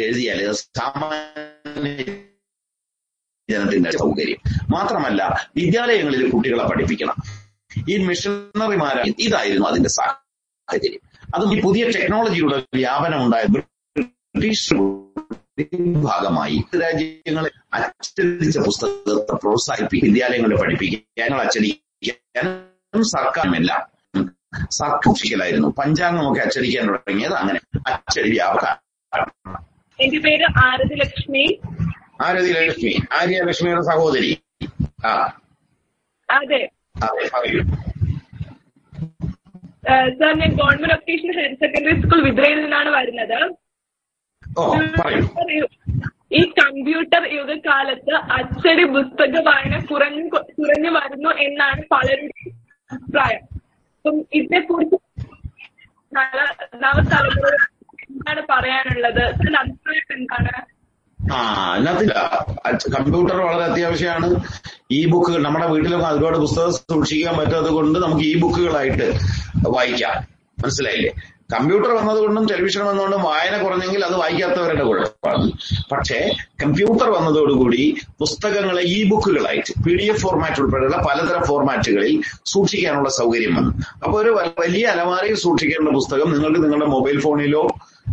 [0.04, 2.04] എഴുതിയാൽ സാമാന്യ
[3.50, 4.38] ജനത്തിന്റെ സൗകര്യം.
[4.72, 7.43] മാത്രമല്ല വിദ്യാലയങ്ങളിൽ കുട്ടികളെ പഠിപ്പിക്കണം.
[7.90, 11.00] ഈ മിഷണറിമാരാണ് ഇതായിരുന്നു അതിന്റെ സാഹചര്യം.
[11.36, 14.74] അതും ഈ പുതിയ ടെക്നോളജിയുടെ വ്യാപനം ഉണ്ടായ ബ്രിട്ടീഷ്
[16.02, 16.64] ഭാഗമായി.
[16.82, 23.94] രാജ്യങ്ങളെ അച്ചടിച്ച പുസ്തകത്തെ പ്രോത്സാഹിപ്പിക്കും വിദ്യാലയങ്ങളെ പഠിപ്പിക്കാൻ അച്ചടിക്കാനും സർക്കാരുമെല്ലാം
[24.72, 28.84] സർക്കാരിക്കലായിരുന്നു പഞ്ചാംഗമൊക്കെ അച്ചടിക്കാൻ തുടങ്ങിയത് അങ്ങനെ അച്ചടി വ്യാപകം
[30.00, 31.60] എന്റെ പേര് ആരതി ലക്ഷ്മി.
[32.22, 33.00] ആരതി ലക്ഷ്മി.
[33.12, 34.44] ആര്യ ലക്ഷ്മിയുടെ സഹോദരി.
[35.06, 35.40] ആ.
[36.30, 36.70] അതെ.
[36.96, 37.64] അതെ പറയൂ.
[40.10, 43.56] സാർ ഞാൻ government vocational higher secondary school വിദ്രയിൽ നിന്നാണ് വരുന്നത്.
[44.58, 45.22] ഓ പറയൂ.
[45.22, 45.68] പറയൂ.
[46.32, 52.56] ഈ കമ്പ്യൂട്ടർ യുഗകാലത്ത് അച്ചടി പുസ്തക വായന കുറഞ്ഞു കുറഞ്ഞു വരുന്നു എന്നാണ് പലരുടെയും
[52.92, 53.42] അഭിപ്രായം.
[53.98, 54.96] അപ്പം ഇതിനെക്കുറിച്ച്
[56.14, 57.56] നവ- നവതലമുറ
[58.10, 59.24] എന്താണ് പറയാനുള്ളത്?
[59.24, 60.83] അഭിപ്രായം എന്താണ്?
[61.32, 61.36] ആ
[61.74, 62.14] അതിനകത്തില്ല
[62.98, 64.44] കമ്പ്യൂട്ടർ വളരെ അത്യാവശ്യമാണ്.
[64.92, 69.14] ഇ ബുക്കുകൾ നമ്മുടെ വീട്ടിലൊക്കെ ഒരുപാട് പുസ്തകം സൂക്ഷിക്കാൻ പറ്റാത്തത് കൊണ്ട് നമുക്ക് ഇ ബുക്കുകളായിട്ട്
[69.68, 70.28] വായിക്കാം.
[70.64, 71.14] മനസ്സിലായില്ലേ?
[71.54, 75.52] കമ്പ്യൂട്ടർ വന്നതുകൊണ്ടും ടെലിവിഷൻ വന്നതുകൊണ്ടും വായന കുറഞ്ഞെങ്കിൽ അത് വായിക്കാത്തവരുടെ കുഴപ്പമാണ്.
[75.92, 76.32] പക്ഷേ
[76.64, 83.72] കമ്പ്യൂട്ടർ വന്നതോടുകൂടി പുസ്തകങ്ങളെ ഇ ബുക്കുകളായിട്ട് പി ഡി എഫ് ഫോർമാറ്റ് ഉൾപ്പെടെയുള്ള പലതരം ഫോർമാറ്റുകളിൽ സൂക്ഷിക്കാനുള്ള സൗകര്യം വന്നു.
[84.04, 87.68] അപ്പോൾ ഒരു വലിയ അലമാരയിൽ സൂക്ഷിക്കേണ്ട പുസ്തകം നിങ്ങൾക്ക് നിങ്ങളുടെ മൊബൈൽ ഫോണിലോ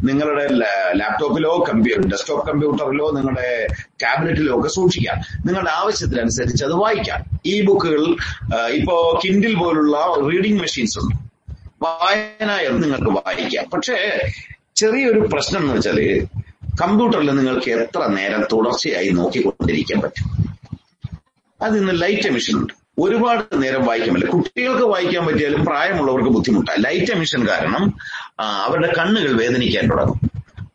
[0.04, 0.48] നിങ്ങളുടെ
[0.94, 3.66] ലാപ്ടോപ്പിലോ കമ്പ്യൂട്ടർ ഡെസ്ക്ടോപ്പ് കമ്പ്യൂട്ടറിലോ നിങ്ങളുടെ
[4.00, 5.16] ക്യാബിനറ്റിലോ ഒക്കെ സൂക്ഷിക്കാം.
[5.46, 7.24] നിങ്ങളുടെ ആവശ്യത്തിനനുസരിച്ച് അത് വായിക്കാം.
[7.44, 8.16] ഇ ബുക്കുകൾ
[8.66, 11.16] ഇപ്പോ കിൻഡിൽ പോലുള്ള റീഡിംഗ് മെഷീൻസ് ഉണ്ട്.
[11.82, 13.64] വായന നിങ്ങൾക്ക് വായിക്കാം.
[13.70, 14.20] പക്ഷേ
[14.76, 16.26] ചെറിയൊരു പ്രശ്നം എന്ന് വെച്ചാൽ
[16.82, 20.56] കമ്പ്യൂട്ടറിൽ നിങ്ങൾക്ക് എത്ര നേരം തുടർച്ചയായി നോക്കിക്കൊണ്ടിരിക്കാൻ പറ്റും?
[21.62, 22.72] അത് ഇന്ന് ലൈറ്റ് എമിഷൻ ഉണ്ട്.
[22.98, 24.32] ഒരുപാട് നേരം വായിക്കാൻ പറ്റില്ല.
[24.32, 27.94] കുട്ടികൾക്ക് വായിക്കാൻ പറ്റിയാലും പ്രായമുള്ളവർക്ക് ബുദ്ധിമുട്ടാണ് ലൈറ്റ് എമിഷൻ കാരണം
[28.40, 30.20] അവരുടെ കണ്ണുകൾ വേദനിക്കാൻ തുടങ്ങും.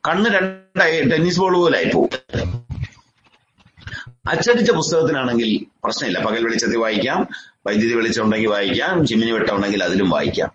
[0.07, 2.09] കണ്ണ് രണ്ടായി ടെന്നീസ് ബോൾ പോലായി പോകും
[4.29, 6.19] അച്ചടിച്ച പുസ്തകത്തിനാണെങ്കിൽ പ്രശ്നമില്ല.
[6.23, 7.27] പകൽ വെളിച്ചത്തിൽ വായിക്കാം
[7.67, 10.51] വൈദ്യുതി വെളിച്ചം ഉണ്ടെങ്കിൽ വായിക്കാം ചിമ്മിനി വെട്ടം ഉണ്ടെങ്കിൽ അതിലും വായിക്കാം.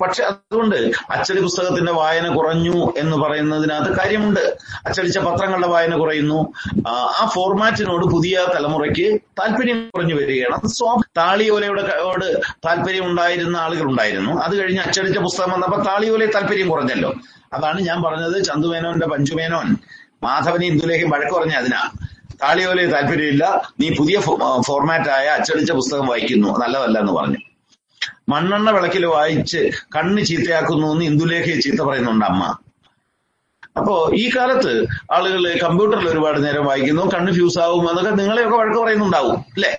[0.00, 4.56] പക്ഷെ അതുകൊണ്ട് അച്ചടി പുസ്തകത്തിന്റെ വായന കുറഞ്ഞു എന്ന് പറയുന്നതിനകത്ത് കാര്യമുണ്ട്.
[4.86, 6.52] അച്ചടിച്ച പത്രങ്ങളുടെ വായന കുറയുന്നു.
[6.88, 10.54] ആ, ഫോർമാറ്റിനോട് പുതിയ തലമുറയ്ക്ക് താല്പര്യം കുറഞ്ഞു വരികയാണ്.
[10.54, 14.42] അത് സ്വാ താളിയോലയുടെ യോട് താല്പര്യം ഉണ്ടായിരുന്ന ആളുകൾ ഉണ്ടായിരുന്നു.
[14.42, 17.14] അത് കഴിഞ്ഞ് അച്ചടിച്ച പുസ്തകം വന്നപ്പോൾ താളിയോലെ താല്പര്യം കുറഞ്ഞല്ലോ.
[17.52, 19.76] അതാണ് ഞാൻ പറഞ്ഞത് ചന്തുമേനോന്റെ പഞ്ചുമേനോൻ.
[20.22, 21.90] മാധവനെ ഇന്ദുലേഖയും വഴക്ക് പറഞ്ഞ അതിനാ.
[22.42, 23.72] താളിയോലെ താല്പര്യമില്ല.
[23.80, 24.20] നീ പുതിയ
[24.60, 26.58] ഫോർമാറ്റായ അച്ചടിച്ച പുസ്തകം വായിക്കുന്നു.
[26.58, 27.36] നല്ലതല്ല എന്ന് പറഞ്ഞു.
[28.30, 29.60] മണ്ണെണ്ണ വിളക്കിൽ വായിച്ച്
[29.96, 32.42] കണ്ണ് ചീത്തയാക്കുന്നു എന്ന് ഇന്ദുലേഖയെ ചീത്ത പറയുന്നുണ്ട് അമ്മ.
[33.76, 34.72] അപ്പോ ഈ കാലത്ത്
[35.12, 39.72] ആളുകൾ കമ്പ്യൂട്ടറിൽ ഒരുപാട് നേരം വായിക്കുന്നു കണ്ണ് ഫ്യൂസ് ആവും എന്നൊക്കെ നിങ്ങളെയൊക്കെ വഴക്ക് പറയുന്നുണ്ടാവും അല്ലേ?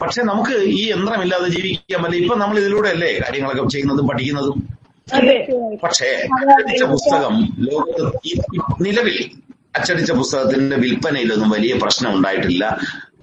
[0.00, 4.58] പക്ഷെ നമുക്ക് ഈ യന്ത്രമില്ലാതെ ജീവിക്കാൻ പറ്റില്ല ഇപ്പൊ നമ്മൾ ഇതിലൂടെ അല്ലേ കാര്യങ്ങളൊക്കെ ചെയ്യുന്നതും പഠിക്കുന്നതും?
[5.82, 7.34] പക്ഷേ അച്ചടിച്ച പുസ്തകം
[7.66, 8.04] ലോകത്ത്
[8.86, 9.18] നിലവിൽ
[9.76, 12.64] അച്ചടിച്ച പുസ്തകത്തിന്റെ വിൽപ്പനയിലൊന്നും വലിയ പ്രശ്നം ഉണ്ടായിട്ടില്ല.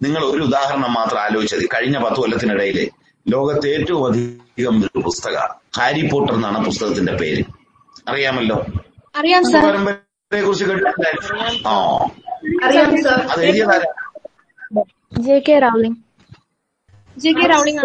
[0.02, 2.78] നിങ്ങൾ ഒരു ഉദാഹരണം മാത്രം ആലോചിച്ചത് കഴിഞ്ഞ പത്ത് കൊല്ലത്തിനിടയിൽ
[3.26, 5.36] ലോകത്തെ ഏറ്റവും അധികം ഒരു പുസ്തക
[5.78, 7.44] ഹാരി പോട്ടർ എന്നാണ് പുസ്തകത്തിന്റെ പേര്.
[8.08, 8.58] അറിയാമല്ലോ?
[9.16, 9.66] അറിയാം സാർ.
[9.66, 10.66] പരമ്പരയെ കുറിച്ച്
[11.68, 11.76] ആ.
[12.64, 13.20] അറിയാം സാർ.
[13.32, 13.90] അത് എഴുതിയതാരാ
[15.20, 16.00] J K Rowling.
[17.18, 17.82] J K Rowling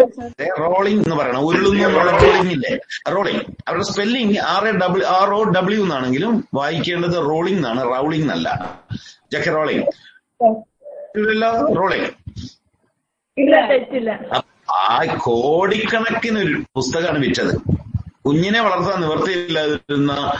[0.59, 1.39] Rowling എന്ന് പറയണം.
[1.39, 2.71] ഉരുളുന്ന റോളിംഗ് ഇല്ലേ
[3.11, 3.43] റോളിംഗ്.
[3.67, 8.49] അവരുടെ spelling R A W R O W എന്നാണെങ്കിലും വായിക്കേണ്ടത് റോളിംഗ് എന്നാണ് റൗളിംഗ് എന്നല്ല.
[9.33, 9.85] J K Rowling.
[11.15, 11.51] ഇല്ലല്ലോ?
[11.75, 12.09] റോളിംഗ്.
[13.37, 14.11] ഇല്ല തെറ്റില്ല.
[14.69, 17.55] ആ കോടിക്കണക്കിന് ഒരു പുസ്തകമാണ് വിറ്റത്.
[18.25, 20.33] കുഞ്ഞിനെ വളർത്താൻ നിവർത്തിയില്ലാതിരുന്ന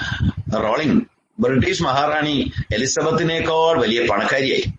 [0.56, 1.04] റോളിംഗ്
[1.40, 4.74] ബ്രിട്ടീഷ് മഹാറാണി എലിസബത്തിനേക്കാൾ വലിയ പണക്കാരിയായി.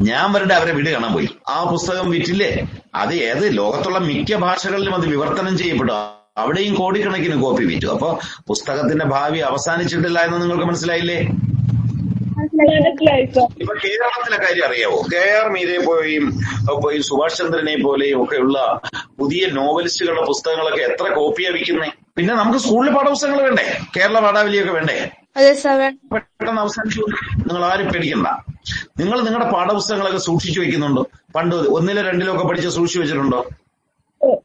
[0.00, 1.28] ഞാൻ വരണ്ട അവരെ വീട് കാണാൻ പോയി.
[1.48, 2.68] ആ പുസ്തകം വിറ്റില്ലേ?
[2.94, 3.56] അത് ഏത്?
[3.56, 5.92] ലോകത്തുള്ള മിക്ക ഭാഷകളിലും അത് വിവർത്തനം ചെയ്യപ്പെട്ടു.
[6.36, 7.86] അവിടെയും കോടിക്കണക്കിന് കോപ്പി വിറ്റു.
[7.86, 11.26] അപ്പൊ പുസ്തകത്തിന്റെ ഭാവി അവസാനിച്ചിട്ടില്ല എന്ന് നിങ്ങൾക്ക് മനസ്സിലായില്ലേ?
[12.42, 14.98] ഇപ്പൊ കേരളത്തിലെ കാര്യം അറിയാവോ?
[15.12, 16.24] കെ ആർ മീരയെ പോലെയും
[16.82, 18.58] പോയി സുഭാഷ് ചന്ദ്രനെ പോലെയും ഒക്കെയുള്ള
[19.18, 21.88] പുതിയ നോവലിസ്റ്റുകളുടെ പുസ്തകങ്ങളൊക്കെ എത്ര കോപ്പിയാ വിൽക്കുന്നേ?
[22.16, 23.64] പിന്നെ നമുക്ക് സ്കൂളിൽ പാഠപുസ്തകങ്ങൾ വേണ്ടേ?
[23.96, 24.96] കേരള പാഠാവലിയൊക്കെ വേണ്ടേ?
[25.36, 25.80] അതെ സാർ
[26.12, 27.02] പെട്ടെന്ന് അവസാനിച്ചു.
[27.46, 28.28] നിങ്ങൾ ആരും പേടിക്കണ്ട.
[28.98, 31.02] നിങ്ങൾ നിങ്ങളുടെ പാഠപുസ്തകങ്ങളൊക്കെ സൂക്ഷിച്ചു വെക്കുന്നുണ്ടോ?
[31.36, 33.40] പണ്ട് ഒന്നിലോ രണ്ടിലോ ഒക്കെ പഠിച്ച് സൂക്ഷിച്ചു വെച്ചിട്ടുണ്ടോ?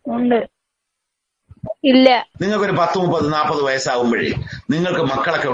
[0.09, 0.39] ഉണ്ട്.
[1.83, 2.09] ഇല്ല.
[2.41, 4.29] നിങ്ങൾക്കൊരു പത്ത് മുപ്പത് നാൽപ്പത് വയസ്സാകുമ്പോഴേ
[4.71, 5.49] നിങ്ങൾക്ക് മക്കളൊക്കെ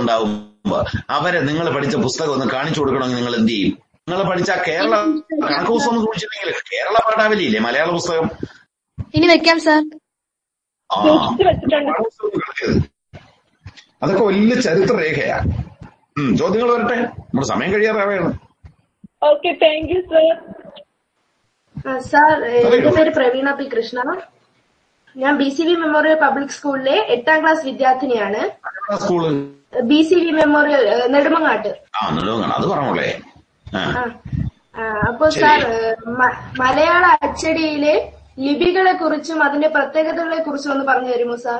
[1.16, 3.72] അവരെ നിങ്ങൾ പഠിച്ച പുസ്തകം ഒന്ന് കാണിച്ചു കൊടുക്കണമെങ്കിൽ നിങ്ങൾ എന്ത് ചെയ്യും?
[4.08, 4.94] നിങ്ങൾ പഠിച്ച കേരള
[5.48, 8.28] കണക്ക് പുസ്തകം ഒന്ന് കേരള പാഠാവലി ഇല്ലേ മലയാള പുസ്തകം?
[9.18, 9.82] ഇനി വെക്കാം സാർ.
[14.04, 15.38] അതൊക്കെ വലിയ ചരിത്ര രേഖയാ
[16.40, 16.98] ചോദ്യങ്ങൾ വരട്ടെ.
[17.26, 18.32] നമ്മുടെ സമയം കഴിയാറാവുകയാണ്
[19.30, 20.26] okay thank you sir
[22.12, 24.00] sir എന്റെ പേര് പ്രവീണ പി കൃഷ്ണ.
[25.16, 28.42] ഞാൻ B C V memorial public സ്കൂളിലെ എട്ടാം ക്ലാസ് വിദ്യാർത്ഥിനിയാണ്.
[29.04, 29.24] School
[29.90, 31.72] B C V memorial നെടുമങ്ങാട്ട്.
[32.00, 33.10] ആ നെടുമങ്ങാട് അത് പറഞ്ഞോളേ.
[35.10, 35.62] അപ്പൊ സാർ
[36.62, 37.96] മലയാള അച്ചടിയിലെ
[38.46, 41.60] ലിപികളെ കുറിച്ചും അതിന്റെ പ്രത്യേകതകളെ കുറിച്ചും ഒന്ന് പറഞ്ഞു തരുമോ സാർ?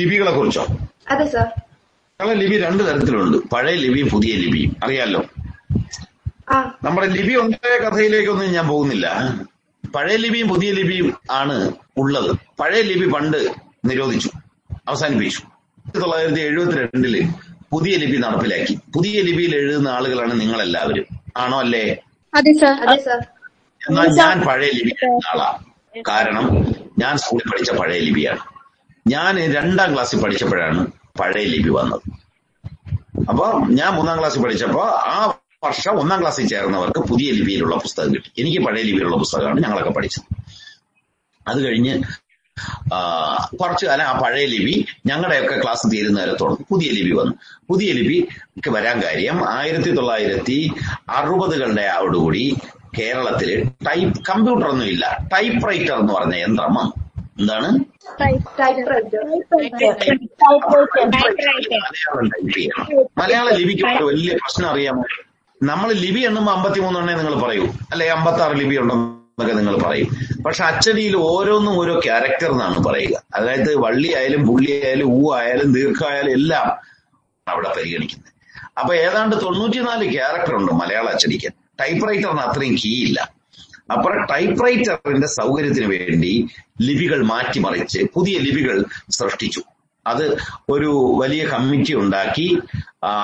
[0.00, 0.64] ലിപികളെ കുറിച്ചോ
[1.12, 1.48] അതെ സാർ.
[2.20, 3.36] ഞങ്ങളെ ലിപി രണ്ട് തരത്തിലുണ്ട്.
[3.52, 4.70] പഴയ ലിപിയും പുതിയ ലിപിയും.
[4.84, 5.20] അറിയാലോ?
[6.84, 9.06] നമ്മുടെ ലിപി ഉണ്ടായ കഥയിലേക്കൊന്നും ഞാൻ പോകുന്നില്ല.
[9.94, 12.36] പഴയ ലിപിയും പുതിയ ലിപിയും ആണ് ഉള്ളത്.
[12.60, 14.30] പഴയ ലിപി പണ്ട് നിരോധിച്ചു
[14.88, 15.40] അവസാനിപ്പിച്ചു.
[15.40, 17.28] ആയിരത്തി തൊള്ളായിരത്തി എഴുപത്തിരണ്ടിൽ
[17.72, 18.78] പുതിയ ലിപി നടപ്പിലാക്കി.
[18.94, 21.06] പുതിയ ലിപിയിൽ എഴുതുന്ന ആളുകളാണ് നിങ്ങളെല്ലാവരും.
[21.36, 22.02] ആണോ അല്ലേ?
[22.34, 22.88] അതെ സാർ.
[22.88, 23.20] അതെ സാർ.
[23.88, 25.58] എന്നാൽ ഞാൻ പഴയ ലിപി ആളാണ് ആളാ.
[26.08, 26.66] കാരണം
[26.98, 28.38] ഞാൻ സ്കൂളിൽ പഠിച്ച പഴയ ലിപിയാണ്.
[29.06, 30.86] ഞാൻ രണ്ടാം ക്ലാസ്സിൽ പഠിച്ചപ്പോഴാണ്
[31.20, 32.00] പഴയ ലിപി വന്നത്.
[33.28, 35.34] അപ്പൊ ഞാൻ മൂന്നാം ക്ലാസ്സിൽ പഠിച്ചപ്പോ ആ
[35.66, 38.30] വർഷം ഒന്നാം ക്ലാസ്സിൽ ചേർന്നവർക്ക് പുതിയ ലിപിയിലുള്ള പുസ്തകം കിട്ടി.
[38.38, 40.26] എനിക്ക് പഴയ ലിപിയിലുള്ള പുസ്തകമാണ് ഞങ്ങളൊക്കെ പഠിച്ചത്.
[41.48, 41.94] അത് കഴിഞ്ഞ്
[43.60, 44.74] കുറച്ചു കാലം ആ പഴയ ലിപി
[45.06, 47.34] ഞങ്ങളുടെയൊക്കെ ക്ലാസ് തീരുന്ന വരെ തുടർന്നു പുതിയ ലിപി വന്നു.
[47.70, 50.58] പുതിയ ലിപിക്ക് വരാൻ കാര്യം ആയിരത്തി തൊള്ളായിരത്തി
[51.16, 52.44] അറുപതുകളുടെ ആവോടുകൂടി
[52.98, 53.50] കേരളത്തിൽ
[53.86, 55.04] ടൈപ്പ് കമ്പ്യൂട്ടർ ഒന്നും ഇല്ല.
[55.32, 56.94] ടൈപ്പ് റൈറ്റർ എന്ന് പറഞ്ഞ യന്ത്രം വന്നു.
[57.40, 57.70] എന്താണ്?
[63.20, 65.04] മലയാളം ലിപിക്ക് വലിയ പ്രശ്നം അറിയാമോ?
[65.62, 67.66] നമ്മൾ ലിപി എണ്ണുമ്പോൾ അമ്പത്തിമൂന്നെണ്ണേ നിങ്ങൾ പറയൂ.
[67.92, 70.08] അല്ലെ അമ്പത്തി ആറ് ലിപി ഉണ്ടെന്നൊക്കെ നിങ്ങൾ പറയും.
[70.46, 73.22] പക്ഷെ അച്ചടിയിൽ ഓരോന്നും ഓരോ ക്യാരക്ടർ എന്നാണ് പറയുക.
[73.34, 76.66] അതായത് വള്ളി ആയാലും പുള്ളി ആയാലും ഊ ആയാലും ദീർഘമായാലും എല്ലാം
[77.48, 78.32] അവിടെ പരിഗണിക്കുന്നത്.
[78.78, 81.48] അപ്പൊ ഏതാണ്ട് തൊണ്ണൂറ്റിനാല് ക്യാരക്ടർ ഉണ്ട് മലയാള അച്ചടിക്ക്.
[81.80, 83.32] ടൈപ്പ് റൈറ്ററിന് അത്രയും കീ ഇല്ല.
[83.92, 86.48] അപ്പോൾ ടൈപ്പ് റൈറ്ററിന്റെ സൗകര്യത്തിന് വേണ്ടി
[86.80, 89.60] ലിപികൾ മാറ്റിമറിച്ച് പുതിയ ലിപികൾ സൃഷ്ടിച്ചു.
[90.06, 90.24] അത്
[90.74, 90.90] ഒരു
[91.20, 92.48] വലിയ കമ്മിറ്റി ഉണ്ടാക്കി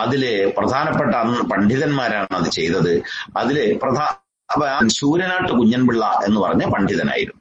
[0.02, 1.14] അതിലെ പ്രധാനപ്പെട്ട
[1.52, 2.92] പണ്ഡിതന്മാരാണ് അത് ചെയ്തത്.
[3.36, 7.40] അതിലെ പ്രധാന ശൂരനാട്ട് കുഞ്ഞൻപിള്ള എന്ന് പറഞ്ഞ പണ്ഡിതനായിരുന്നു.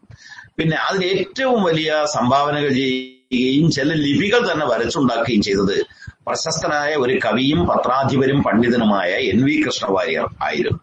[0.57, 5.77] പിന്നെ അതിൽ ഏറ്റവും വലിയ സംഭാവനകൾ ചെയ്യുകയും ചില ലിപികൾ തന്നെ വരച്ചുണ്ടാക്കുകയും ചെയ്തത്
[6.27, 10.79] പ്രശസ്തനായ ഒരു കവിയും പത്രാധിപരും പണ്ഡിതനുമായ എൻ വി കൃഷ്ണവാര്യർ ആയിരുന്നു.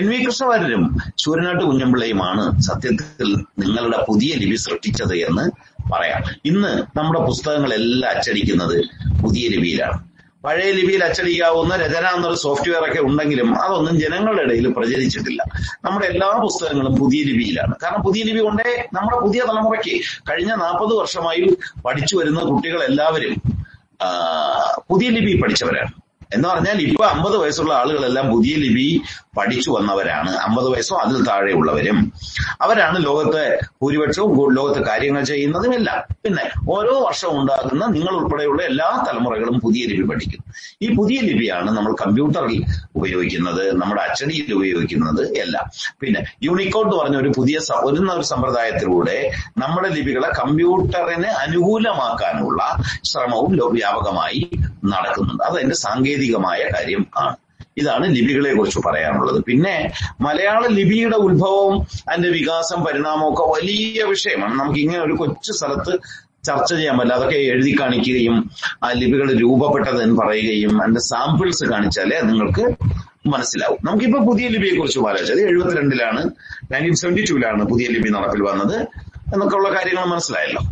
[0.00, 0.84] എൻ വി കൃഷ്ണവാര്യരും
[1.22, 3.28] ശൂരനാട്ട് കുഞ്ഞമ്പിള്ളയുമാണ് സത്യത്തിൽ
[3.62, 5.44] നിങ്ങളുടെ പുതിയ ലിപി സൃഷ്ടിച്ചത് എന്ന്
[5.92, 6.22] പറയാം.
[6.44, 8.76] ഇന്ന് നമ്മുടെ പുസ്തകങ്ങളെല്ലാം അച്ചടിക്കുന്നത്
[9.22, 9.98] പുതിയ ലിപിയിലാണ്.
[10.44, 15.44] പഴയ ലിപിയിൽ അച്ചടിക്കാവുന്ന രചന എന്നൊരു സോഫ്റ്റ്വെയർ ഒക്കെ ഉണ്ടെങ്കിലും അതൊന്നും ജനങ്ങളുടെ ഇടയിൽ പ്രചരിച്ചിട്ടില്ല.
[15.84, 17.74] നമ്മുടെ എല്ലാ പുസ്തകങ്ങളും പുതിയ ലിപിയിലാണ്.
[17.82, 19.94] കാരണം പുതിയ ലിപി കൊണ്ടേ നമ്മുടെ പുതിയ തലമുറയ്ക്ക്
[20.30, 21.56] കഴിഞ്ഞ നാൽപ്പത് വർഷമായി
[21.86, 23.34] പഠിച്ചു വരുന്ന കുട്ടികൾ എല്ലാവരും
[24.90, 25.92] പുതിയ ലിപി പഠിച്ചവരാണ്.
[26.34, 29.02] എന്ന് പറഞ്ഞാൽ ഇപ്പൊ അമ്പത് വയസ്സുള്ള ആളുകളെല്ലാം പുതിയ ലിപി
[29.38, 30.36] പഠിച്ചു വന്നവരാണ്.
[30.36, 32.12] അമ്പത് വയസ്സോ അതിൽ താഴെയുള്ളവരും.
[32.60, 36.02] അവരാണ് ലോകത്തെ ഭൂരിപക്ഷവും ലോകത്തെ കാര്യങ്ങൾ ചെയ്യുന്നതുമെല്ലാം.
[36.24, 40.44] പിന്നെ ഓരോ വർഷവും ഉണ്ടാകുന്ന നിങ്ങൾ ഉൾപ്പെടെയുള്ള എല്ലാ തലമുറകളും പുതിയ ലിപി പഠിക്കും
[40.82, 42.64] ഈ പുതിയ ലിപിയാണ് നമ്മൾ കമ്പ്യൂട്ടറിൽ
[42.96, 45.70] ഉപയോഗിക്കുന്നത് നമ്മുടെ അച്ചടിയിൽ ഉപയോഗിക്കുന്നത് എല്ലാം.
[46.00, 52.62] പിന്നെ യൂണിക്കോഡ് എന്ന് പറഞ്ഞ ഒരു പുതിയ വരുന്ന ഒരു സമ്പ്രദായത്തിലൂടെ നമ്മുടെ ലിപികളെ കമ്പ്യൂട്ടറിന് അനുകൂലമാക്കാനുള്ള
[53.04, 54.50] ശ്രമവും വ്യാപകമായി
[54.84, 55.42] നടക്കുന്നുണ്ട്.
[55.42, 55.74] അത് അതിന്റെ
[56.24, 57.36] സാങ്കേതികമായ കാര്യം ആണ്.
[57.76, 59.44] ഇതാണ് ലിപികളെ കുറിച്ച് പറയാനുള്ളത്.
[59.44, 61.74] പിന്നെ മലയാള ലിപിയുടെ ഉത്ഭവവും
[62.10, 64.54] അതിന്റെ വികാസം പരിണാമവും ഒക്കെ വലിയ വിഷയമാണ്.
[64.60, 65.92] നമുക്ക് ഇങ്ങനെ ഒരു കൊച്ചു സ്ഥലത്ത്
[66.44, 67.14] ചർച്ച ചെയ്യാൻ പറ്റില്ല.
[67.14, 68.36] അതൊക്കെ എഴുതി കാണിക്കുകയും
[68.84, 72.64] ആ ലിപികൾ രൂപപ്പെട്ടത് എന്ന് പറയുകയും അതിന്റെ സാമ്പിൾസ് കാണിച്ചാലേ നിങ്ങൾക്ക്
[73.26, 73.78] മനസ്സിലാവും.
[73.84, 76.22] നമുക്കിപ്പോ പുതിയ ലിപിയെ കുറിച്ച് ആലോചിച്ചത് എഴുപത്തിരണ്ടിലാണ്
[76.72, 78.76] നയന്റീൻ സെവന്റി ടൂലാണ് പുതിയ ലിപി നടപ്പിൽ വന്നത്
[79.34, 80.62] എന്നൊക്കെ ഉള്ള കാര്യങ്ങൾ മനസ്സിലായല്ലോ.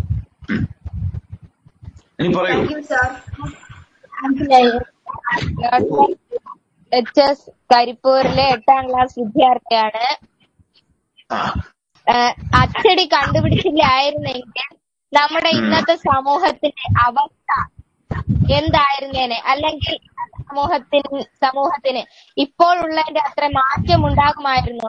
[2.20, 2.60] ഇനി പറയൂ.
[6.92, 10.04] എച്ച് എസ് കരിപ്പൂരിലെ എട്ടാം ക്ലാസ് വിദ്യാർത്ഥിയാണ്.
[12.60, 14.68] അച്ചടി കണ്ടുപിടിച്ചില്ലായിരുന്നെങ്കിൽ
[15.12, 17.50] നമ്മുടെ ഇന്നത്തെ സമൂഹത്തിന്റെ അവസ്ഥ
[18.58, 19.38] എന്തായിരുന്നേനെ?
[19.52, 19.96] അല്ലെങ്കിൽ
[20.42, 21.10] സമൂഹത്തിന്
[21.44, 22.02] സമൂഹത്തിന്
[22.36, 24.88] ഇപ്പോഴുള്ളതിന്റെ അത്ര മാറ്റം ഉണ്ടാകുമായിരുന്നു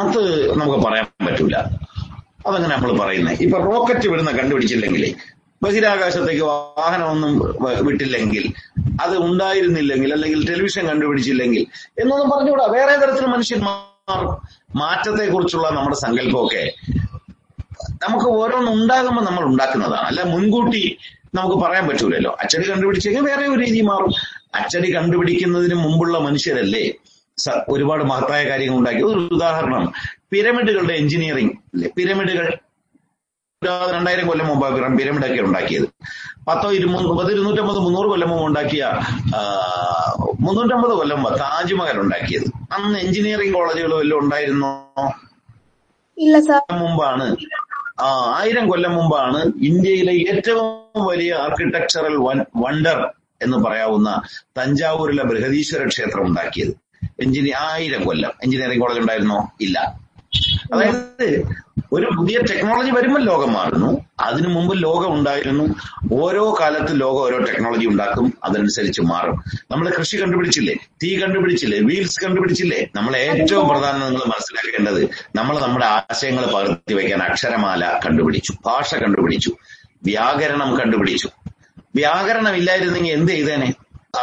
[0.00, 0.22] അത്
[0.58, 1.56] നമുക്ക് പറയാൻ പറ്റൂല.
[2.46, 5.10] അതങ്ങനെ നമ്മൾ പറയുന്നത് ഇപ്പൊ റോക്കറ്റ് വിടുന്ന കണ്ടുപിടിച്ചില്ലെങ്കിലേ
[5.62, 7.56] ബഹിരാകാശത്തേക്ക് വാഹനമൊന്നും
[7.86, 8.52] വിട്ടില്ലെങ്കിൽ
[9.02, 11.66] അത് ഉണ്ടായിരുന്നില്ലെങ്കിൽ അല്ലെങ്കിൽ ടെലിവിഷൻ കണ്ടുപിടിച്ചില്ലെങ്കിൽ
[12.00, 12.66] എന്നൊന്നും പറഞ്ഞുകൂടാ.
[12.66, 14.36] വേറെ തരത്തിൽ മനുഷ്യൻ മാറും
[14.74, 16.72] മാറ്റത്തെ കുറിച്ചുള്ള നമ്മുടെ സങ്കല്പമൊക്കെ
[18.02, 20.06] നമുക്ക് ഓരോന്നും ഉണ്ടാകുമ്പോൾ നമ്മൾ ഉണ്ടാക്കുന്നതാണ്.
[20.06, 20.98] അല്ല മുൻകൂട്ടി
[21.34, 22.36] നമുക്ക് പറയാൻ പറ്റൂലല്ലോ.
[22.40, 24.12] അച്ചടി കണ്ടുപിടിച്ചെങ്കിൽ വേറെ ഒരു രീതി മാറും.
[24.54, 26.92] അച്ചടി കണ്ടുപിടിക്കുന്നതിന് മുമ്പുള്ള മനുഷ്യരല്ലേ?
[27.68, 29.02] ഒരുപാട് മഹത്തായ കാര്യങ്ങൾ ഉണ്ടാക്കി.
[29.02, 29.92] ഒരു ഉദാഹരണം
[30.30, 32.58] പിരമിഡുകളുടെ എഞ്ചിനീയറിംഗ് പിരമിഡുകൾ
[33.62, 34.66] രണ്ടായിരം കൊല്ലം മുമ്പ്
[34.98, 35.86] പിരമിഡൊക്കെ ഉണ്ടാക്കിയത്.
[36.48, 38.82] പത്തോ ഇരുന്നൂറ് പത്ത് ഇരുന്നൂറ്റമ്പത് മുന്നൂറ് കൊല്ലം മുമ്പ് ഉണ്ടാക്കിയ
[40.44, 42.46] മുന്നൂറ്റമ്പത് കൊല്ലം താജ്മഹൽ ഉണ്ടാക്കിയത്.
[42.74, 44.70] അന്ന് എഞ്ചിനീയറിംഗ് കോളേജുകൾ വല്ലതും ഉണ്ടായിരുന്നോ?
[46.16, 46.60] ഇല്ല സാർ.
[46.82, 47.26] മുമ്പാണ്.
[48.04, 50.66] ആ ആയിരം കൊല്ലം മുമ്പാണ് ഇന്ത്യയിലെ ഏറ്റവും
[51.10, 52.16] വലിയ ആർക്കിടെക്ചറൽ
[52.64, 52.98] വണ്ടർ
[53.42, 54.10] എന്ന് പറയാവുന്ന
[54.58, 56.72] തഞ്ചാവൂരിലെ ബൃഹദീശ്വര ക്ഷേത്രം ഉണ്ടാക്കിയത്.
[57.24, 59.40] എഞ്ചിനീ ആയിരം കൊല്ലം എഞ്ചിനീയറിംഗ് കോളേജ് ഉണ്ടായിരുന്നോ?
[59.66, 59.78] ഇല്ല.
[60.74, 61.42] അതായത്
[61.92, 64.04] ഒരു പുതിയ ടെക്നോളജി വരുമ്പോൾ ലോകം മാറുന്നു.
[64.20, 65.74] അതിനു മുമ്പ് ലോകം ഉണ്ടായിരുന്നു.
[66.12, 68.34] ഓരോ കാലത്ത് ലോകം ഓരോ ടെക്നോളജി ഉണ്ടാക്കും.
[68.44, 69.44] അതനുസരിച്ച് മാറും.
[69.70, 70.74] നമ്മൾ കൃഷി കണ്ടുപിടിച്ചില്ലേ?
[71.02, 71.78] തീ കണ്ടുപിടിച്ചില്ലേ?
[71.78, 72.88] വീൽസ് കണ്ടുപിടിച്ചില്ലേ?
[72.94, 78.52] നമ്മൾ ഏറ്റവും പ്രധാനം നിങ്ങൾ മനസ്സിലാക്കേണ്ടത് നമ്മൾ നമ്മുടെ ആശയങ്ങൾ പകർത്തി വയ്ക്കാൻ അക്ഷരമാല കണ്ടുപിടിച്ചു.
[78.66, 79.56] ഭാഷ കണ്ടുപിടിച്ചു.
[80.04, 81.28] വ്യാകരണം കണ്ടുപിടിച്ചു.
[81.94, 83.74] വ്യാകരണം ഇല്ലായിരുന്നെങ്കിൽ എന്ത് ചെയ്തേനെ?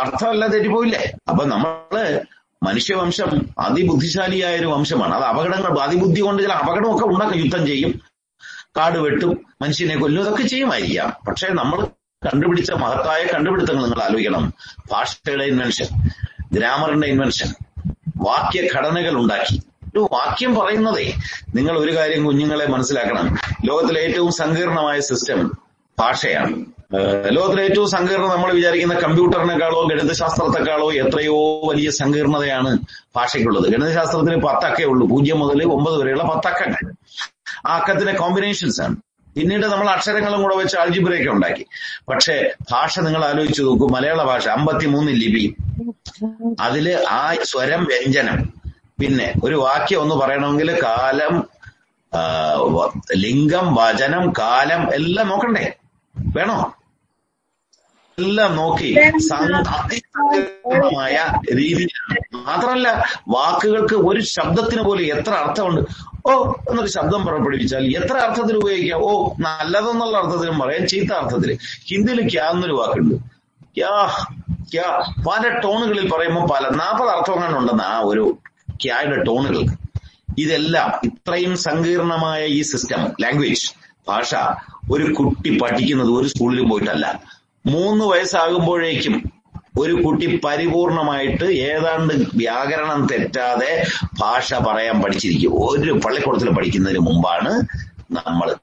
[0.02, 2.20] അർത്ഥമല്ല തെറ്റിപ്പോയില്ലേ അപ്പൊ നമ്മൾ
[2.66, 5.14] മനുഷ്യവംശം അതിബുദ്ധിശാലിയായ ഒരു വംശമാണ്.
[5.16, 8.02] അത് അപകടങ്ങൾ അതിബുദ്ധി കൊണ്ട് ചില അപകടമൊക്കെ ഉണ്ടാക്കും യുദ്ധം ചെയ്യും
[8.78, 11.14] കാട് വെട്ടും മനുഷ്യനെ കൊല്ലും ഇതൊക്കെ ചെയ്യുമായിരിക്കാം.
[11.28, 11.88] പക്ഷെ നമ്മൾ
[12.26, 14.54] കണ്ടുപിടിച്ച മഹത്തായ കണ്ടുപിടുത്തങ്ങൾ നിങ്ങൾ ആലോചിക്കണം.
[14.92, 15.88] ഭാഷയുടെ ഇൻവെൻഷൻ
[16.54, 17.50] ഗ്രാമറിന്റെ ഇൻവെൻഷൻ
[18.18, 19.58] വാക്യഘടനകൾ ഉണ്ടാക്കി.
[19.96, 21.14] ഒരു വാക്യം പറയുന്നതേ
[21.56, 23.38] നിങ്ങൾ ഒരു കാര്യം കുഞ്ഞുങ്ങളെ മനസ്സിലാക്കണം.
[23.66, 25.40] ലോകത്തിലെ ഏറ്റവും സങ്കീർണമായ സിസ്റ്റം
[26.00, 26.66] ഭാഷയാണ്.
[27.30, 32.80] ലോകത്തിലെ ഏറ്റവും സങ്കീർണ നമ്മൾ വിചാരിക്കുന്ന കമ്പ്യൂട്ടറിനേക്കാളോ ഗണിതശാസ്ത്രത്തെക്കാളോ എത്രയോ വലിയ സങ്കീർണതയാണ്
[33.16, 33.72] ഭാഷയ്ക്കുള്ളത്.
[33.72, 35.08] ഗണിതശാസ്ത്രത്തിന് പത്തക്കേ ഉള്ളൂ.
[35.08, 36.94] പൂജ്യം മുതൽ ഒമ്പത് വരെയുള്ള പത്തക്കങ്ങൾ.
[37.68, 38.96] ആ അക്കത്തിന്റെ കോമ്പിനേഷൻസ് ആണ്.
[39.36, 41.66] പിന്നീട് നമ്മൾ അക്ഷരങ്ങളും കൂടെ വെച്ച് അൾജിബ്രയൊക്കെ ഉണ്ടാക്കി.
[42.10, 43.88] പക്ഷേ ഭാഷ നിങ്ങൾ ആലോചിച്ച് നോക്കൂ.
[43.88, 45.56] മലയാള ഭാഷ അമ്പത്തിമൂന്ന് ലിപി.
[46.60, 48.54] അതിൽ ആ സ്വരം വ്യഞ്ജനം.
[49.00, 51.44] പിന്നെ ഒരു വാക്യം ഒന്ന് പറയണമെങ്കിൽ കാലം
[53.16, 55.74] ലിംഗം വചനം കാലം എല്ലാം നോക്കണ്ടേ?
[56.36, 56.76] വേണോ?
[58.20, 62.36] എല്ലാം നോക്കി അതിസങ്കീർണമായ രീതിയിലാണ്.
[62.36, 65.82] മാത്രമല്ല വാക്കുകൾക്ക് ഒരു ശബ്ദത്തിന് പോലെ എത്ര അർത്ഥമുണ്ട്?
[66.26, 69.00] ഓ എന്നൊരു ശബ്ദം പുറപ്പെടുവിച്ചാൽ എത്ര അർത്ഥത്തിൽ ഉപയോഗിക്കാം?
[69.00, 71.58] ഓ നല്ലതെന്നുള്ള അർത്ഥത്തിലും പറയാം ചീത്ത അർത്ഥത്തിൽ.
[71.86, 73.16] ഹിന്ദിയിൽ ക്യാ എന്നൊരു വാക്കുണ്ട്.
[73.78, 74.26] ക്യാ
[74.74, 75.14] ക്യാ.
[75.28, 78.38] പല ടോണുകളിൽ പറയുമ്പോൾ പല നാൽപ്പത് അർത്ഥങ്ങളുണ്ടെന്ന് ആ ഒരു
[78.86, 79.74] ക്യായുടെ ടോണുകൾക്ക്.
[80.38, 83.72] ഇതെല്ലാം ഇത്രയും സങ്കീർണമായ ഈ സിസ്റ്റം ലാംഗ്വേജ്
[84.08, 84.36] ഭാഷ
[84.92, 87.22] ഒരു കുട്ടി പഠിക്കുന്നത് ഒരു സ്കൂളിലും പോയിട്ടല്ല.
[87.66, 89.32] മൂന്ന് വയസ്സാകുമ്പോഴേക്കും
[89.80, 93.86] ഒരു കുട്ടി പരിപൂർണമായിട്ട് ഏതാണ്ട് വ്യാകരണം തെറ്റാതെ
[94.20, 95.52] ഭാഷ പറയാൻ പഠിച്ചിരിക്കും.
[95.52, 97.50] ഒരു പള്ളിക്കൂടത്തിൽ പഠിക്കുന്നതിന് മുമ്പാണ്
[98.12, 98.56] നമ്മൾ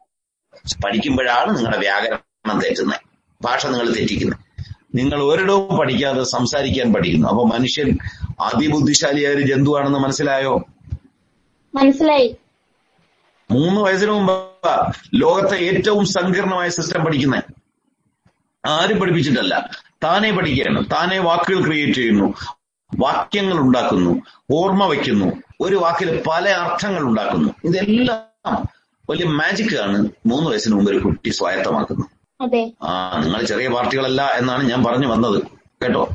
[0.84, 3.00] പഠിക്കുമ്പോഴാണ് നിങ്ങളുടെ വ്യാകരണം തെറ്റുന്നത്
[3.42, 4.38] ഭാഷ നിങ്ങൾ തെറ്റിക്കുന്നത്
[4.94, 7.28] നിങ്ങൾ ഒരിടവും പഠിക്കാതെ സംസാരിക്കാൻ പഠിക്കുന്നു.
[7.28, 7.98] അപ്പൊ മനുഷ്യൻ
[8.40, 10.64] അതിബുദ്ധിശാലിയായ ഒരു ജന്തുവാണെന്ന് മനസ്സിലായോ?
[11.74, 12.36] മനസ്സിലായി.
[13.50, 17.44] മൂന്ന് വയസ്സിന് മുമ്പ് ലോകത്തെ ഏറ്റവും സങ്കീർണമായ സിസ്റ്റം പഠിക്കുന്നത്
[18.66, 19.70] ആരും പഠിപ്പിച്ചിട്ടല്ല.
[20.04, 22.34] താനെ പഠിക്കുകയാണ് താനെ വാക്കുകൾ ക്രിയേറ്റ് ചെയ്യുന്നു.
[22.98, 24.22] വാക്യങ്ങൾ ഉണ്ടാക്കുന്നു.
[24.52, 25.42] ഓർമ്മ വയ്ക്കുന്നു.
[25.60, 27.54] ഒരു വാക്കിൽ പല അർത്ഥങ്ങൾ ഉണ്ടാക്കുന്നു.
[27.64, 28.68] ഇതെല്ലാം
[29.10, 30.08] വലിയ മാജിക് ആണ്.
[30.26, 32.08] മൂന്ന് വയസ്സിന് മുമ്പ് ഒരു കുട്ടി സ്വായത്തമാക്കുന്നത്
[32.42, 32.72] അതെ.
[32.82, 35.42] ആ നിങ്ങൾ ചെറിയ പാർട്ടികളല്ല എന്നാണ് ഞാൻ പറഞ്ഞു വന്നത്.
[35.82, 36.08] കേട്ടോ?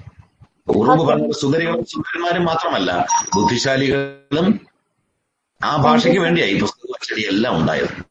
[0.68, 4.68] ഉറുമ്പ് പറഞ്ഞ സുന്ദരികളും സുന്ദരന്മാരും മാത്രമല്ല ബുദ്ധിശാലികളും
[5.64, 8.07] ആ ഭാഷയ്ക്ക് വേണ്ടിയായി പുസ്തക പുസ്തകം അച്ചടി എല്ലാം ഉണ്ടായത്.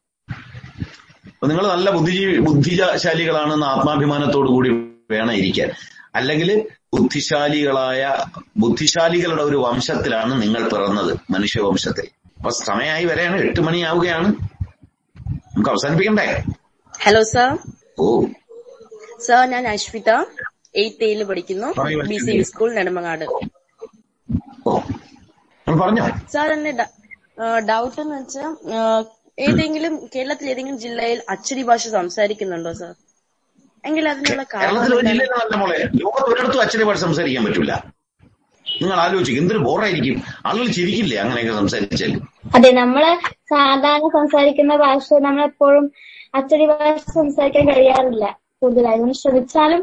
[1.37, 4.69] അപ്പൊ നിങ്ങൾ നല്ല ബുദ്ധിജീവി ബുദ്ധിശാലികളാണെന്ന് ആത്മാഭിമാനത്തോടു കൂടി
[5.11, 5.69] വേണം ഇരിക്കാൻ.
[6.15, 8.15] അല്ലെങ്കിൽ ബുദ്ധിശാലികളായ
[8.57, 12.07] ബുദ്ധിശാലികളുടെ ഒരു വംശത്തിലാണ് നിങ്ങൾ പിറന്നത് മനുഷ്യവംശത്തിൽ.
[12.37, 14.27] അപ്പൊ സമയമായി വരെയാണ് എട്ട് മണിയാവുകയാണ്.
[14.27, 16.43] നമുക്ക് അവസാനിപ്പിക്കണ്ടേ?
[17.01, 17.57] ഹലോ സർ
[17.99, 18.25] ഓ.
[19.27, 20.09] സർ ഞാൻ അശ്വിത
[20.75, 21.81] എയ്ത്ത് എയിൽ പഠിക്കുന്നു.
[22.07, 22.41] B C.
[22.41, 23.25] സ്കൂൾ നെടുമങ്ങാട്.
[24.67, 24.79] ഓ.
[25.67, 26.07] പറഞ്ഞോ?
[26.33, 26.71] സാർ എന്റെ
[27.69, 28.55] ഡൗട്ട് എന്ന് വെച്ചാൽ
[29.37, 32.93] ഏതെങ്കിലും കേരളത്തിൽ ഏതെങ്കിലും ജില്ലയിൽ അച്ചടി ഭാഷ സംസാരിക്കുന്നുണ്ടോ സാർ?
[33.83, 35.77] എങ്കിൽ അതിനുള്ള കേരളത്തിൽ ഒരു ഭാഷ മോളെ.
[35.95, 37.73] ലോകത്ത് ഒരിടത്തും സംസാരിക്കാൻ പറ്റൂല.
[38.65, 40.17] നിങ്ങൾ ആലോചിക്കും എന്തൊരു ബോറായിരിക്കും.
[40.45, 42.11] ആളുകൾ ചിരിക്കില്ലേ അങ്ങനെയൊക്കെ സംസാരിച്ചാൽ?
[42.55, 43.03] അതെ നമ്മൾ
[43.49, 45.85] സാധാരണ സംസാരിക്കുന്ന ഭാഷ നമ്മളെപ്പോഴും
[46.35, 48.25] അച്ചടി ഭാഷ സംസാരിക്കാൻ കഴിയാറില്ല
[48.61, 49.13] കൂടുതലായി.
[49.13, 49.81] ശ്രമിച്ചാലും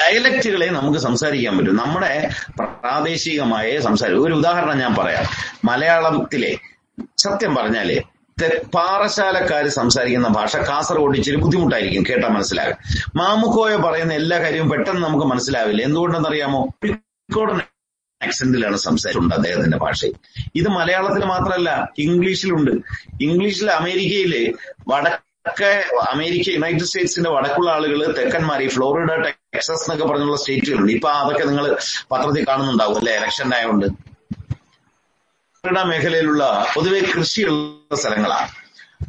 [0.00, 1.76] ഡയലക്റ്റുകളെ നമുക്ക് സംസാരിക്കാൻ പറ്റും.
[1.76, 2.12] നമ്മുടെ
[2.58, 4.24] പ്രാദേശികമായ സംസാരം.
[4.24, 5.26] ഒരു ഉദാഹരണം ഞാൻ പറയാം.
[5.64, 6.52] മലയാളത്തിലെ
[7.18, 7.90] സത്യം പറഞ്ഞാൽ
[8.74, 12.76] പാറശാലക്കാർ സംസാരിക്കുന്ന ഭാഷ കാസർഗോഡ് ഇച്ചിരി ബുദ്ധിമുട്ടായിരിക്കും കേട്ടാ മനസ്സിലാകും
[13.16, 15.82] മാമുക്കോയ പറയുന്ന എല്ലാ കാര്യവും പെട്ടെന്ന് നമുക്ക് മനസ്സിലാവില്ല.
[15.82, 16.60] എന്തുകൊണ്ടെന്നറിയാമോ?
[18.22, 20.14] ആക്സെന്റിലാണ് സംസാരിച്ചിട്ടുണ്ട് അദ്ദേഹത്തിന്റെ ഭാഷയിൽ.
[20.54, 22.70] ഇത് മലയാളത്തിൽ മാത്രമല്ല ഇംഗ്ലീഷിലുണ്ട്.
[23.20, 24.54] ഇംഗ്ലീഷിൽ അമേരിക്കയിൽ
[24.88, 30.92] വടക്കേ അമേരിക്ക യുണൈറ്റഡ് സ്റ്റേറ്റ്സിന്റെ വടക്കുള്ള ആളുകൾ തെക്കന്മാർ ഈ ഫ്ലോറിഡ ടെക്സസ് എന്നൊക്കെ പറഞ്ഞുള്ള സ്റ്റേറ്റുകളുണ്ട്.
[30.92, 31.76] ഇപ്പൊ അതൊക്കെ നിങ്ങൾ
[32.12, 33.16] പത്രത്തിൽ കാണുന്നുണ്ടാവും അല്ലെ?
[33.16, 34.07] ഇലക്ഷൻ ആയതുകൊണ്ട്
[35.68, 36.42] ഫ്ലോറിഡ മേഖലയിലുള്ള
[36.74, 38.48] പൊതുവെ കൃഷിയുള്ള സ്ഥലങ്ങളാണ്.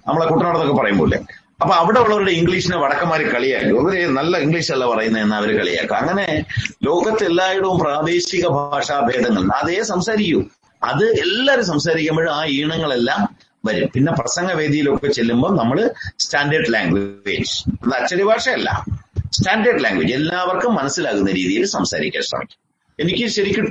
[0.07, 1.17] നമ്മളെ കുട്ടനാടെന്നൊക്കെ പറയുമ്പോലെ
[1.61, 5.95] അപ്പൊ അവിടെ ഉള്ളവരുടെ ഇംഗ്ലീഷിനെ വടക്കന്മാര് കളിയാക്കും അവർ നല്ല ഇംഗ്ലീഷ് അല്ല പറയുന്നതെന്ന് അവർ കളിയാക്കും.
[5.95, 6.25] അങ്ങനെ
[6.85, 9.43] ലോകത്തെല്ലായിടവും പ്രാദേശിക ഭാഷാ ഭേദങ്ങൾ.
[9.59, 10.41] അതേ സംസാരിക്കൂ.
[10.83, 13.21] അത് എല്ലാവരും സംസാരിക്കുമ്പോഴും ആ ഈണങ്ങളെല്ലാം
[13.65, 13.89] വരും.
[13.95, 15.79] പിന്നെ പ്രസംഗവേദിയിലൊക്കെ ചെല്ലുമ്പോൾ നമ്മൾ
[16.19, 18.69] സ്റ്റാൻഡേർഡ് ലാംഗ്വേജ് അത് അച്ചടി ഭാഷയല്ല.
[19.31, 22.59] സ്റ്റാൻഡേർഡ് ലാംഗ്വേജ് എല്ലാവർക്കും മനസ്സിലാകുന്ന രീതിയിൽ സംസാരിക്കാൻ ശ്രമിക്കും.
[22.99, 23.65] എനിക്ക് ശരിക്കും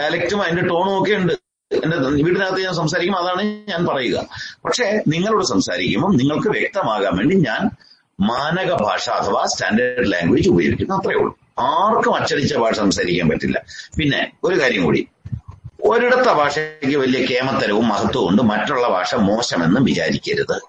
[0.00, 1.43] ഡയലക്റ്റും അതിന്റെ ടോണും ഒക്കെ ഉണ്ട്.
[1.74, 4.26] എന്റെ വീടിനകത്ത് ഞാൻ സംസാരിക്കും അതാണ് ഞാൻ പറയുക.
[4.64, 7.70] പക്ഷേ നിങ്ങളോട് സംസാരിക്കുമ്പോൾ നിങ്ങൾക്ക് വ്യക്തമാകാൻ വേണ്ടി ഞാൻ
[8.20, 11.38] മാനക ഭാഷ അഥവാ സ്റ്റാൻഡേർഡ് ലാംഗ്വേജ് ഉപയോഗിക്കുന്നു അത്രേ ഉള്ളൂ.
[11.58, 13.64] ആർക്കും അച്ചടിച്ച ഭാഷ സംസാരിക്കാൻ പറ്റില്ല.
[13.98, 15.08] പിന്നെ ഒരു കാര്യം കൂടി.
[15.84, 20.60] ഒരിടത്തെ ഭാഷയ്ക്ക് വലിയ കേമത്തരവും മഹത്വവും ഉണ്ട് മറ്റുള്ള ഭാഷ മോശമെന്നും വിചാരിക്കരുത്.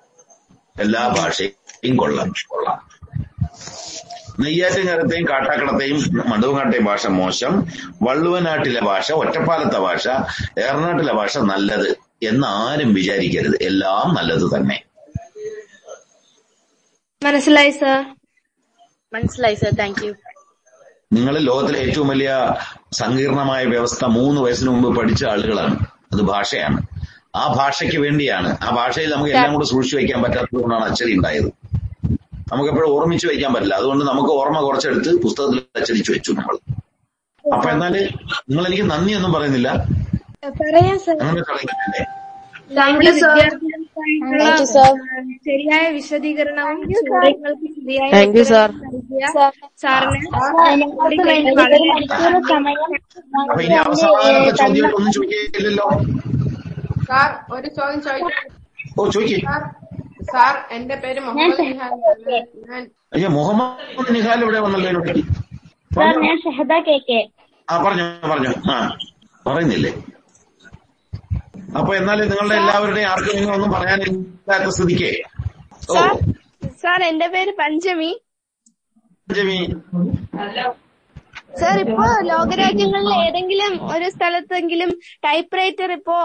[0.82, 2.34] എല്ലാ ഭാഷയും കൊള്ളാം.
[2.48, 2.75] കൊള്ളാം.
[4.40, 7.68] നെയ്യാറ്റിൻകരത്തെയും കാട്ടാക്കടത്തെയും മണ്ടുവങ്ങാട്ടെയും ഭാഷ മോശം
[8.02, 10.08] വള്ളുവനാട്ടിലെ ഭാഷ ഒറ്റപ്പാലത്തെ ഭാഷ
[10.60, 13.58] ഏറനാട്ടിലെ ഭാഷ നല്ലത് എന്ന് ആരും വിചാരിക്കരുത്.
[13.62, 14.84] എല്ലാം നല്ലത് തന്നെ.
[17.24, 18.16] മനസ്സിലായി സർ?
[19.14, 19.76] മനസ്സിലായി സർ.
[19.76, 20.14] Thank U.
[21.14, 22.54] നിങ്ങൾ ലോകത്തിലെ ഏറ്റവും വലിയ
[22.92, 25.80] സങ്കീർണമായ വ്യവസ്ഥ മൂന്ന് വയസ്സിന് മുമ്പ് പഠിച്ച ആളുകളാണ്.
[26.14, 26.82] അത് ഭാഷയാണ്.
[27.36, 28.58] ആ ഭാഷയ്ക്ക് വേണ്ടിയാണ്.
[28.62, 31.75] ആ ഭാഷയിൽ നമുക്ക് എല്ലാം കൂടെ സൂക്ഷിച്ചു വയ്ക്കാൻ പറ്റാത്തതുകൊണ്ടാണ് അച്ചടി ഉണ്ടായത്.
[32.48, 36.58] നമുക്ക് എപ്പോഴും ഓർമ്മിച്ച് വയ്ക്കാൻ പറ്റില്ല അതുകൊണ്ട് നമുക്ക് ഓർമ്മ കുറച്ചെടുത്ത് പുസ്തകത്തിൽ അച്ചടിച്ചു വെച്ചു നമ്മൾ
[37.46, 38.10] അപ്പൊ എന്നാൽ
[38.50, 39.88] നിങ്ങൾ എനിക്ക് നന്ദി ഒന്നും പറയുന്നില്ല
[42.78, 43.02] അങ്ങനെ
[45.46, 46.94] ശരിയായ വിശദീകരണവും
[49.82, 50.28] സാറിന്
[53.80, 55.90] അവസാനത്തെ ചോദ്യം ഒന്നും ചോദിക്കില്ലല്ലോ
[57.08, 58.44] സാർ ഒരു ചോദ്യം ചോദിക്കാം
[58.98, 59.42] ഓ ചോദിക്കേ
[60.26, 61.92] സാർ എന്റെ പേര് മുഹമ്മദ് നിഹാൽ.
[62.08, 62.40] ആണ്.
[62.66, 62.84] ഞാൻ
[63.16, 65.12] അയ്യോ മുഹമ്മദ് നിഹാൽ ഇവിടെ വന്നല്ലോ എന്നോട്
[65.92, 67.20] സാർ ഞാൻ ഷഹദ കെ കെ.
[67.68, 68.52] ആ പറഞ്ഞു പറഞ്ഞു.
[68.70, 68.76] ആ
[69.46, 69.92] പറയുന്നില്ലേ?
[71.78, 75.12] അപ്പൊ എന്നാലും നിങ്ങളുടെ എല്ലാവരുടെയും ആർക്കും നിങ്ങൾ ഒന്നും പറയാനില്ലാത്ത സ്ഥിതിക്ക്.
[76.82, 78.12] സാർ എന്റെ പേര് പഞ്ചമി.
[79.28, 79.60] പഞ്ചമി.
[81.60, 84.90] സാർ ഇപ്പോ ലോകരാജ്യങ്ങളിൽ ഏതെങ്കിലും ഒരു സ്ഥലത്തെങ്കിലും
[85.26, 86.18] ടൈപ്പ് റൈറ്റർ ഇപ്പോ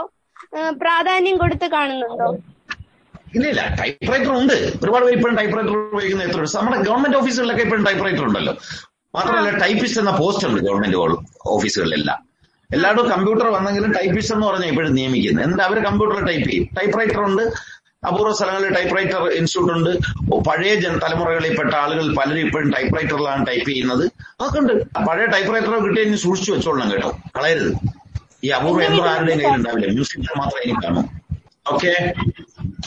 [0.80, 2.28] പ്രാധാന്യം കൊടുത്ത് കാണുന്നുണ്ടോ?
[3.34, 4.56] ഇല്ല ഇല്ല ടൈപ്പ് റൈറ്റർ ഉണ്ട്.
[4.82, 8.54] ഒരുപാട് പേര് ഇപ്പോഴും ടൈപ്പ് റൈറ്റർ ഉപയോഗിക്കുന്ന എത്ര നമ്മുടെ ഗവൺമെന്റ് ഓഫീസുകളിലൊക്കെ ഇപ്പോഴും ടൈപ്പ് റൈറ്റർ ഉണ്ടല്ലോ.
[9.16, 10.96] മാത്രമല്ല ടൈപ്പിസ്റ്റ് എന്ന പോസ്റ്റ് ഉണ്ട് ഗവൺമെന്റ്
[11.54, 12.18] ഓഫീസുകളിലെല്ലാം
[12.76, 15.44] എല്ലായിടും കമ്പ്യൂട്ടർ വന്നെങ്കിലും ടൈപ്പിസ്റ്റ് എന്ന് പറഞ്ഞാൽ ഇപ്പോഴും നിയമിക്കുന്നത്.
[15.44, 16.66] എന്നിട്ട് അവർ കമ്പ്യൂട്ടറിൽ ടൈപ്പ് ചെയ്യും.
[16.78, 17.44] ടൈപ്പ് റൈറ്റർ ഉണ്ട്.
[18.08, 19.90] അപൂർവ സ്ഥലങ്ങളിൽ ടൈപ്പ് റൈറ്റർ ഇൻസ്റ്റിറ്റ്യൂട്ട് ഉണ്ട്
[20.48, 24.04] പഴയ ജന തലമുറകളിൽപ്പെട്ട ആളുകൾ പലരും ഇപ്പോഴും ടൈപ്പ് റൈറ്ററിലാണ് ടൈപ്പ് ചെയ്യുന്നത്.
[24.40, 24.74] അതൊക്കെ ഉണ്ട്.
[25.08, 27.10] പഴയ ടൈപ്പ് റൈറ്റർ കിട്ടിയ സൂക്ഷിച്ചു വെച്ചോളണം കേട്ടോ.
[27.36, 27.72] കളയരുത്.
[28.44, 29.88] ഈ അപൂർവ യന്ത്രം ആരുടെയും കയ്യിലുണ്ടാവില്ല.
[29.96, 31.02] മ്യൂസിക് മാത്രമേ എനിക്ക് കാണൂ.
[31.72, 31.92] ഓക്കെ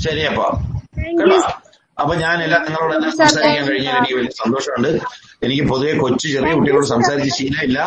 [0.04, 0.46] ശരി അപ്പൊ
[1.20, 1.38] കേട്ടോ?
[2.02, 4.90] അപ്പൊ ഞാൻ എല്ലാ നിങ്ങളോട് എല്ലാം സംസാരിക്കാൻ കഴിഞ്ഞാൽ എനിക്ക് വലിയ സന്തോഷമുണ്ട്.
[5.44, 7.80] എനിക്ക് പൊതുവെ കൊച്ചു ചെറിയ കുട്ടികളോട് സംസാരിച്ച് ശീലമില്ല.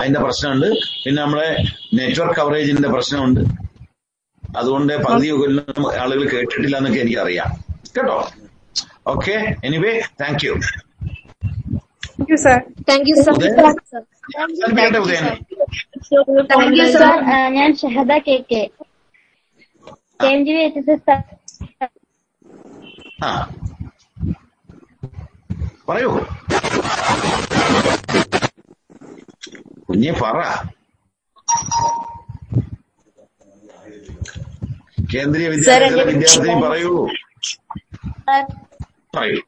[0.00, 0.68] അതിന്റെ പ്രശ്നമുണ്ട്.
[1.04, 1.48] പിന്നെ നമ്മളെ
[1.98, 3.40] നെറ്റ്വർക്ക് കവറേജിന്റെ പ്രശ്നമുണ്ട്.
[4.42, 7.50] അതുകൊണ്ട് പകുതി കൊല്ലം ആളുകൾ കേട്ടിട്ടില്ല എന്നൊക്കെ എനിക്കറിയാം.
[7.96, 8.16] കേട്ടോ?
[9.12, 9.36] Okay.
[9.64, 10.54] Anyway thank you
[12.18, 13.32] thank you sir thank you sir
[14.36, 15.24] സംസാരിപ്പിക്കട്ടെ Udayan?
[16.52, 17.14] Thank you sir
[17.58, 18.62] ഞാൻ ഷഹദ കെ കെ.
[23.22, 23.30] ആ.
[25.88, 26.10] പറയൂ.
[29.88, 30.36] കുഞ്ഞെ പറ.
[35.12, 36.92] കേന്ദ്രീയ വിദ്യാലയ വിദ്യാർത്ഥി പറയൂ.
[39.16, 39.40] പറയൂ.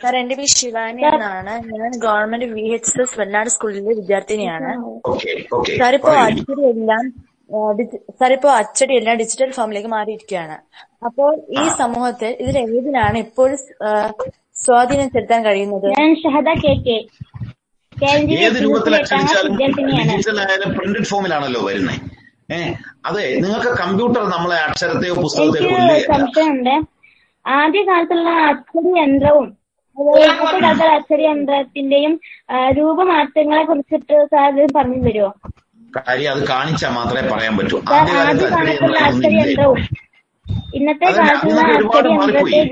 [0.00, 1.52] സാർ എന്റെ പേര് ശിവാനി എന്നാണ്.
[1.72, 4.70] ഞാൻ government V H S Vellad സ്കൂളിലെ വിദ്യാർത്ഥിനിയാണ്.
[5.78, 6.42] സാർ ഇപ്പോ പറയൂ.
[8.18, 10.56] സാർ ഇപ്പോ അച്ചടി എല്ലാം ഡിജിറ്റൽ ഫോമിലേക്ക് മാറിയിരിക്കുകയാണ്.
[11.08, 11.30] അപ്പോൾ
[11.60, 13.58] ഈ സമൂഹത്തിൽ ഇതിൽ ഏതിനാണ് ഇപ്പോഴും
[14.56, 15.86] സ്വാധീനം ചെലുത്താൻ കഴിയുന്നത്?
[15.98, 16.98] ഞാൻ ഷഹദ കെ കെ.
[18.46, 22.00] ഏത് രൂപത്തിൽ അച്ചടിച്ചാലും ഡിജിറ്റൽ ആയാലും പ്രിന്റഡ് ഫോമിലാണല്ലോ വരുന്നത്
[22.54, 22.72] ഏഹ്
[23.08, 25.68] അതെ നിങ്ങൾക്ക് കമ്പ്യൂട്ടർ നമ്മളെ അക്ഷരത്തെയോ പുസ്തകത്തെയോ
[26.08, 26.74] സംശയമുണ്ട്.
[27.44, 29.46] ആദ്യ കാലത്തുള്ള അച്ചടി യന്ത്രവും
[29.96, 32.14] ഇപ്പോഴത്തെ കാലത്തുള്ള അച്ചടി യന്ത്രത്തിന്റെയും
[32.78, 35.30] രൂപമാറ്റങ്ങളെ കുറിച്ചിട്ട് സാർ പറഞ്ഞു തരുമോ?
[35.96, 37.78] കാര്യം അത് കാണിച്ചാൽ മാത്രമേ പറയാൻ പറ്റൂ.
[37.94, 38.46] ആദ്യകാലത്ത്
[40.74, 41.60] ഇന്നത്തെ കാലത്തുള്ള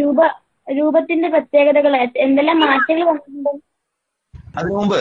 [0.00, 0.20] രൂപ
[0.66, 3.50] രൂപത്തിന്റെ പ്രത്യേകതകൾ എന്തെല്ലാം മാറ്റങ്ങൾ വന്നിട്ടുണ്ട്?
[4.58, 4.98] അതിനു മുമ്പ്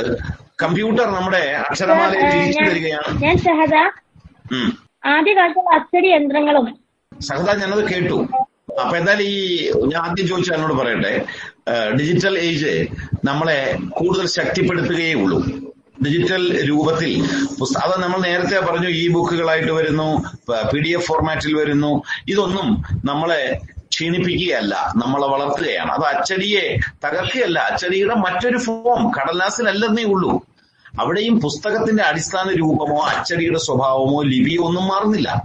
[0.64, 2.88] കമ്പ്യൂട്ടർ നമ്മുടെ അക്ഷരമാലയെ ഞാൻ സഹദ
[3.24, 3.76] ഞാൻ ഷഹദ
[4.52, 4.70] ഉം.
[5.06, 6.66] ആദ്യ കാലത്തുള്ള അച്ചടി യന്ത്രങ്ങളും.
[7.12, 8.18] സഹദ ഞാനത് കേട്ടു.
[8.82, 9.38] അപ്പൊ എന്തായാലും ഈ
[9.92, 11.14] ഞാൻ ആദ്യം ചോദിച്ചാൽ എന്നോട് പറയട്ടെ.
[12.00, 12.74] ഡിജിറ്റൽ ഏജ്
[13.26, 13.58] നമ്മളെ
[13.90, 15.40] കൂടുതൽ ശക്തിപ്പെടുത്തുകയേ ഉള്ളൂ.
[16.06, 17.24] ഡിജിറ്റൽ രൂപത്തിൽ.
[17.84, 20.24] അത് നമ്മൾ നേരത്തെ പറഞ്ഞു ഇ ബുക്കുകളായിട്ട് വരുന്നു
[20.74, 22.04] പി ഡി എഫ് ഫോർമാറ്റിൽ വരുന്നു.
[22.28, 25.92] ഇതൊന്നും നമ്മളെ ക്ഷീണിപ്പിക്കുകയല്ല നമ്മളെ വളർത്തുകയാണ്.
[25.92, 30.42] അത് അച്ചടിയെ തകർക്കുകയല്ല അച്ചടിയുടെ മറ്റൊരു ഫോം കടലാസിലല്ലെന്നേ ഉള്ളൂ.
[31.00, 35.44] അവിടെയും പുസ്തകത്തിന്റെ അടിസ്ഥാന രൂപമോ അച്ചടിയുടെ സ്വഭാവമോ ലിപിയോ ഒന്നും മാറുന്നില്ല.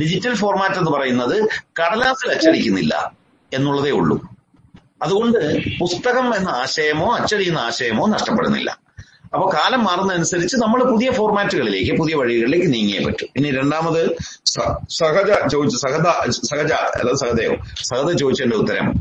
[0.00, 1.48] ഡിജിറ്റൽ ഫോർമാറ്റ് എന്ന് പറയുന്നത്
[1.80, 3.12] കടലാസിൽ അച്ചടിക്കുന്നില്ല
[3.52, 4.28] എന്നുള്ളതേ ഉള്ളൂ.
[5.02, 5.38] അതുകൊണ്ട്
[5.80, 8.78] പുസ്തകം എന്ന ആശയമോ അച്ചടി എന്ന ആശയമോ നഷ്ടപ്പെടുന്നില്ല.
[9.34, 13.28] അപ്പൊ കാലം മാറുന്നതനുസരിച്ച് നമ്മൾ പുതിയ ഫോർമാറ്റുകളിലേക്ക് പുതിയ വഴികളിലേക്ക് നീങ്ങിയേ പറ്റും.
[13.36, 14.16] ഇനി രണ്ടാമത്
[14.98, 17.56] സഹജ ചോദിച്ചു സഹത സഹജ അല്ല സഹതയോ?
[17.82, 18.94] സഹത ചോദിച്ചതിന്റെ ഉത്തരം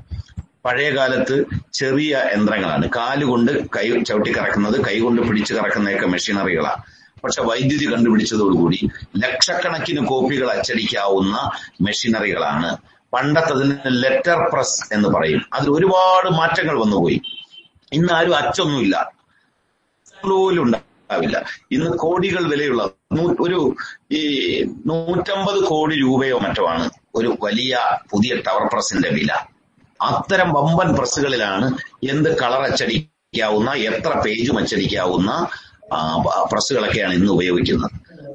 [0.66, 2.90] പഴയ കാലത്ത് ചെറിയ യന്ത്രങ്ങളാണ്.
[2.96, 6.82] കാലുകൊണ്ട് കൈ ചവിട്ടി കറക്കുന്നത് കൈകൊണ്ട് പിടിച്ചു കറക്കുന്നതൊക്കെ മെഷീനറികളാണ്
[7.24, 11.52] പക്ഷെ വൈദ്യുതി കണ്ടുപിടിച്ചതോടുകൂടി ലക്ഷക്കണക്കിന് കോപ്പികൾ അച്ചടിക്കാവുന്ന
[11.82, 12.78] മെഷീനറികളാണ്.
[13.14, 15.42] പണ്ടത്തതിന് ലെറ്റർ പ്രസ് എന്ന് പറയും.
[15.54, 17.22] അതിൽ ഒരുപാട് മാറ്റങ്ങൾ വന്നുപോയി.
[17.94, 19.17] ഇന്ന് ആരും അച്ചൊന്നുമില്ല.
[20.36, 21.46] പോലും ഉണ്ടാവില്ല.
[21.72, 22.90] ഇന്ന് കോടികൾ വിലയുള്ള
[23.40, 23.76] ഒരു
[24.12, 24.22] ഈ
[24.86, 27.80] നൂറ്റമ്പത് കോടി രൂപയോ മറ്റോ ആണ് ഒരു വലിയ
[28.12, 29.32] പുതിയ ടവർ പ്രസിന്റെ വില.
[30.02, 31.68] അത്തരം വമ്പൻ പ്രസ്സുകളിലാണ്
[32.10, 35.48] എന്ത് കളർ അച്ചടിക്കാവുന്ന എത്ര പേജും അച്ചടിക്കാവുന്ന
[36.52, 37.92] പ്രസ്സുകളൊക്കെയാണ് ഇന്ന് ഉപയോഗിക്കുന്നത്.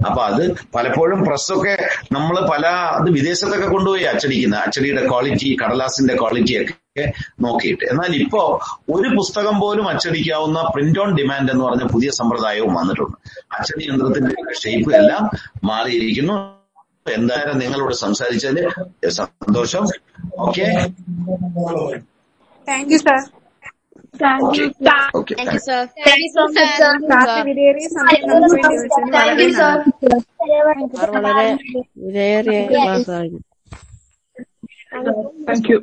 [0.07, 6.82] അപ്പൊ അത് പലപ്പോഴും പ്രസ്സൊക്കെ നമ്മൾ പല അത് വിദേശത്തൊക്കെ കൊണ്ടുപോയി അച്ചടിക്കുന്ന അച്ചടിയുടെ ക്വാളിറ്റി കടലാസിന്റെ ക്വാളിറ്റി ഒക്കെ
[7.45, 7.85] നോക്കിയിട്ട്.
[7.93, 8.41] എന്നാൽ ഇപ്പോ
[8.95, 13.17] ഒരു പുസ്തകം പോലും അച്ചടിക്കാവുന്ന പ്രിന്റ് ഓൺ ഡിമാൻഡ് എന്ന് പറഞ്ഞ പുതിയ സമ്പ്രദായവും വന്നിട്ടുണ്ട്.
[13.57, 14.33] അച്ചടി യന്ത്രത്തിന്റെ
[14.63, 15.23] ഷേപ്പ് എല്ലാം
[15.71, 16.35] മാറിയിരിക്കുന്നു.
[17.19, 18.67] എന്തായാലും നിങ്ങളോട് സംസാരിച്ചതിൽ
[19.21, 19.85] സന്തോഷം.
[20.47, 20.67] Okay
[22.69, 23.21] thank you sir
[24.21, 24.67] thank you
[25.19, 29.17] okay thank you sir thank you so much sir class വിലയേറിയ സമയം നമുക്ക് വേണ്ടി വെച്ചതിന്
[29.17, 29.79] വളരെ സർ
[30.69, 31.49] നന്ദി വളരെ
[32.05, 33.43] വിലയേറിയ ക്ലാസ് ആയിരുന്നു
[35.49, 35.79] thank you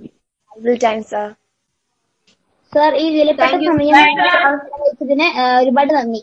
[0.84, 1.28] time sir
[2.74, 3.95] sir ഈ വിലപ്പെട്ട സമയം
[5.60, 6.22] ഒരുപാട് നന്ദി.